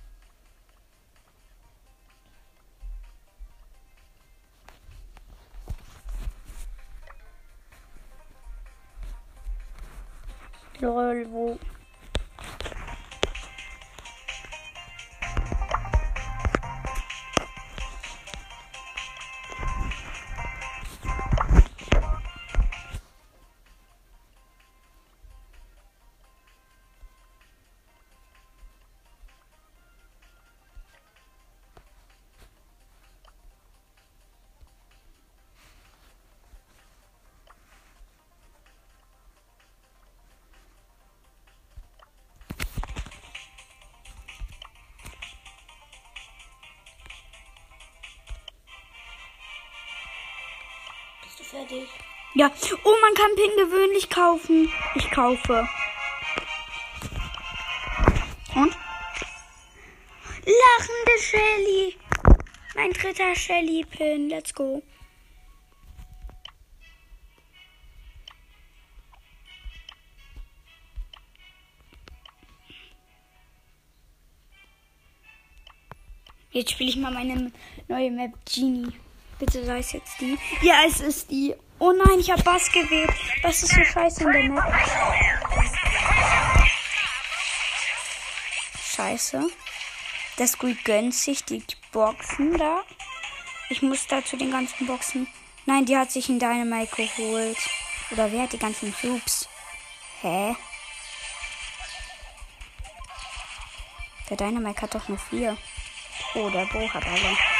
Lol, 10.80 11.26
wo? 11.30 11.59
Bist 51.39 51.51
fertig? 51.51 51.89
Ja. 52.34 52.51
Oh, 52.84 52.95
man 53.01 53.14
kann 53.14 53.34
Pin 53.36 53.51
gewöhnlich 53.57 54.11
kaufen. 54.11 54.72
Ich 54.97 55.09
kaufe. 55.11 55.68
Und? 58.57 58.76
Lachende 60.45 61.18
Shelly. 61.20 61.97
Mein 62.74 62.93
dritter 62.93 63.36
Shelly-Pin. 63.36 64.28
Let's 64.28 64.53
go. 64.53 64.82
Jetzt 76.51 76.72
spiele 76.72 76.91
ich 76.91 76.97
mal 76.97 77.12
meine 77.12 77.53
neue 77.86 78.11
Map 78.11 78.32
Genie. 78.45 78.93
Bitte 79.39 79.64
sei 79.64 79.78
es 79.78 79.93
jetzt 79.93 80.20
die. 80.20 80.36
Ja, 80.62 80.82
es 80.86 81.01
ist 81.01 81.30
die. 81.30 81.55
Oh 81.78 81.93
nein, 81.93 82.18
ich 82.18 82.30
habe 82.30 82.43
Bass 82.43 82.70
gewählt. 82.72 83.12
Das 83.43 83.62
ist 83.62 83.72
so 83.72 83.84
scheiße 83.84 84.24
in 84.24 84.32
der 84.32 84.43
Map. 84.45 84.64
Scheiße. 88.97 89.49
Der 90.39 90.47
Squeak 90.49 90.84
gönnt 90.84 91.14
sich 91.14 91.45
die 91.45 91.62
Boxen 91.93 92.59
da. 92.59 92.82
Ich 93.70 93.82
muss 93.82 94.07
da 94.09 94.24
zu 94.24 94.36
den 94.36 94.51
ganzen 94.51 94.86
Boxen. 94.86 95.28
Nein, 95.66 95.84
die 95.84 95.97
hat 95.97 96.11
sich 96.11 96.28
in 96.28 96.41
Dynamite 96.41 96.97
geholt. 96.97 97.59
Oder 98.11 98.32
wer 98.32 98.43
hat 98.43 98.53
die 98.53 98.59
ganzen 98.59 98.93
Cubes? 98.93 99.49
Hä? 100.22 100.57
Der 104.30 104.36
Dynamite 104.36 104.82
hat 104.82 104.95
doch 104.95 105.09
nur 105.09 105.18
vier. 105.18 105.57
Oh, 106.34 106.51
der 106.51 106.66
Bo 106.66 106.89
hat 106.89 107.07
alle. 107.07 107.57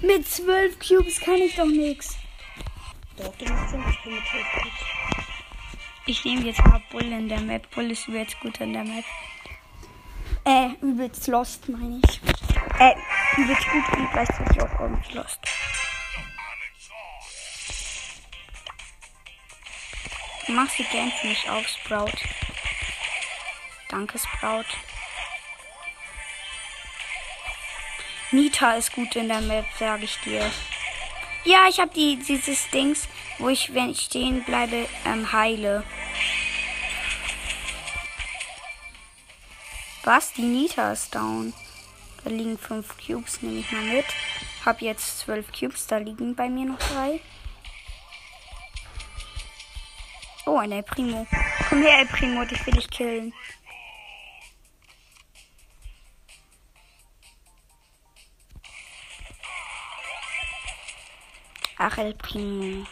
Mit 0.00 0.26
zwölf 0.26 0.78
Cubes 0.78 1.20
kann 1.20 1.34
ich 1.34 1.54
doch 1.54 1.66
nichts. 1.66 2.16
Doch, 3.16 3.34
du 3.36 3.44
musst 3.44 3.70
schon. 3.70 3.84
Ich 3.90 4.02
bin 4.02 4.14
mit 4.14 4.26
zwölf 4.26 4.46
gut. 4.62 4.72
Ich 6.06 6.24
nehme 6.24 6.46
jetzt 6.46 6.64
mal 6.64 6.82
Bull 6.90 7.04
in 7.04 7.28
der 7.28 7.40
Map. 7.40 7.70
Bull 7.74 7.90
ist 7.90 8.08
übelst 8.08 8.40
gut 8.40 8.58
in 8.60 8.72
der 8.72 8.84
Map. 8.84 9.04
Äh, 10.44 10.70
übelst 10.80 11.26
lost, 11.28 11.68
meine 11.68 12.00
ich. 12.04 12.20
Äh, 12.78 12.94
übelst 13.36 13.68
gut 13.68 13.98
und 13.98 14.10
gleichzeitig 14.12 14.62
auch 14.62 14.80
irgendwie 14.80 15.12
lost. 15.12 15.38
Mach 20.48 20.68
sie 20.70 20.84
gern 20.84 21.12
für 21.20 21.28
mich 21.28 21.48
auf, 21.48 21.66
Sprout. 21.68 22.18
Danke, 23.88 24.18
Sprout. 24.18 24.64
Nita 28.32 28.72
ist 28.72 28.92
gut 28.92 29.14
in 29.14 29.28
der 29.28 29.42
Map, 29.42 29.66
sage 29.78 30.04
ich 30.04 30.18
dir. 30.24 30.50
Ja, 31.44 31.66
ich 31.68 31.80
habe 31.80 31.92
die, 31.94 32.16
dieses 32.16 32.68
Dings, 32.70 33.08
wo 33.38 33.48
ich, 33.48 33.74
wenn 33.74 33.90
ich 33.90 34.00
stehen 34.00 34.42
bleibe, 34.44 34.88
ähm, 35.04 35.32
heile. 35.32 35.84
Was? 40.04 40.32
Die 40.32 40.42
Nita 40.42 40.92
ist 40.92 41.14
down. 41.14 41.52
Da 42.24 42.30
liegen 42.30 42.56
fünf 42.56 42.96
Cubes, 42.96 43.42
nehme 43.42 43.60
ich 43.60 43.70
mal 43.70 43.82
mit. 43.82 44.06
Hab 44.64 44.80
jetzt 44.80 45.18
zwölf 45.18 45.52
Cubes, 45.52 45.86
da 45.86 45.98
liegen 45.98 46.34
bei 46.34 46.48
mir 46.48 46.66
noch 46.66 46.78
drei. 46.78 47.20
Oh, 50.46 50.58
ein 50.58 50.72
El 50.72 50.82
Primo. 50.82 51.26
Komm 51.68 51.82
her, 51.82 52.00
El 52.00 52.06
Primo, 52.06 52.44
dich 52.44 52.64
will 52.66 52.78
ich 52.78 52.90
killen. 52.90 53.32
Ach, 61.84 61.98
El 61.98 62.14
Primo. 62.14 62.86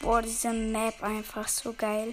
Boah, 0.00 0.20
diese 0.20 0.52
Map 0.52 1.00
einfach 1.00 1.46
so 1.46 1.74
geil. 1.74 2.12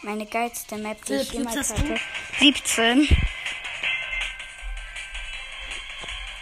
Meine 0.00 0.24
geilste 0.24 0.78
Map, 0.78 1.04
die 1.04 1.12
Wie 1.12 1.16
ich 1.16 1.32
jemals 1.32 1.68
hatte. 1.70 2.00
17. 2.38 3.02
Ich 3.02 3.10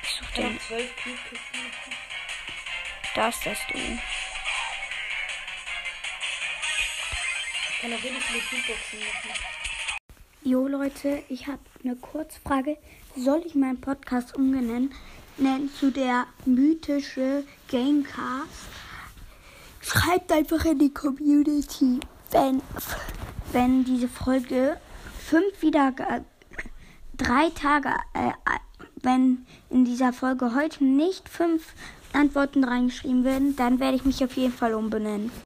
such 0.09 0.31
den. 0.37 0.61
Da 3.17 3.29
ist 3.29 3.45
das 3.45 3.59
du. 3.73 3.79
Kann 7.87 7.99
auch 7.99 8.03
richtig 8.03 8.25
viele 8.25 8.41
Cubeboxen 8.41 8.99
machen. 8.99 9.31
Jo 10.43 10.67
Leute, 10.67 11.23
ich 11.29 11.47
habe 11.47 11.61
eine 11.85 11.97
Kurzfrage. 11.97 12.77
Soll 13.17 13.43
ich 13.47 13.55
meinen 13.55 13.81
Podcast 13.81 14.35
umbenennen 14.37 14.93
nennen 15.39 15.71
zu 15.79 15.91
der 15.91 16.27
mythische 16.47 17.45
Gamecast? 17.69 18.49
Schreibt 19.83 20.33
einfach 20.33 20.65
in 20.65 20.79
die 20.81 20.93
Community, 20.93 22.01
wenn, 22.33 22.61
wenn 23.53 23.85
diese 23.85 24.09
Folge 24.09 24.79
fünf 25.25 25.63
wieder 25.63 25.95
drei 27.17 27.51
Tage, 27.51 27.91
äh, 28.15 28.33
wenn 28.97 29.47
in 29.71 29.85
dieser 29.85 30.13
Folge 30.13 30.55
heute 30.57 30.85
nicht 30.85 31.29
fünf 31.29 31.75
Antworten 32.13 32.65
reingeschrieben 32.65 33.23
werden, 33.23 33.55
dann 33.55 33.79
werde 33.79 33.97
ich 33.97 34.05
mich 34.05 34.25
auf 34.25 34.37
jeden 34.37 34.53
Fall 34.53 34.75
umbenennen. 34.75 35.31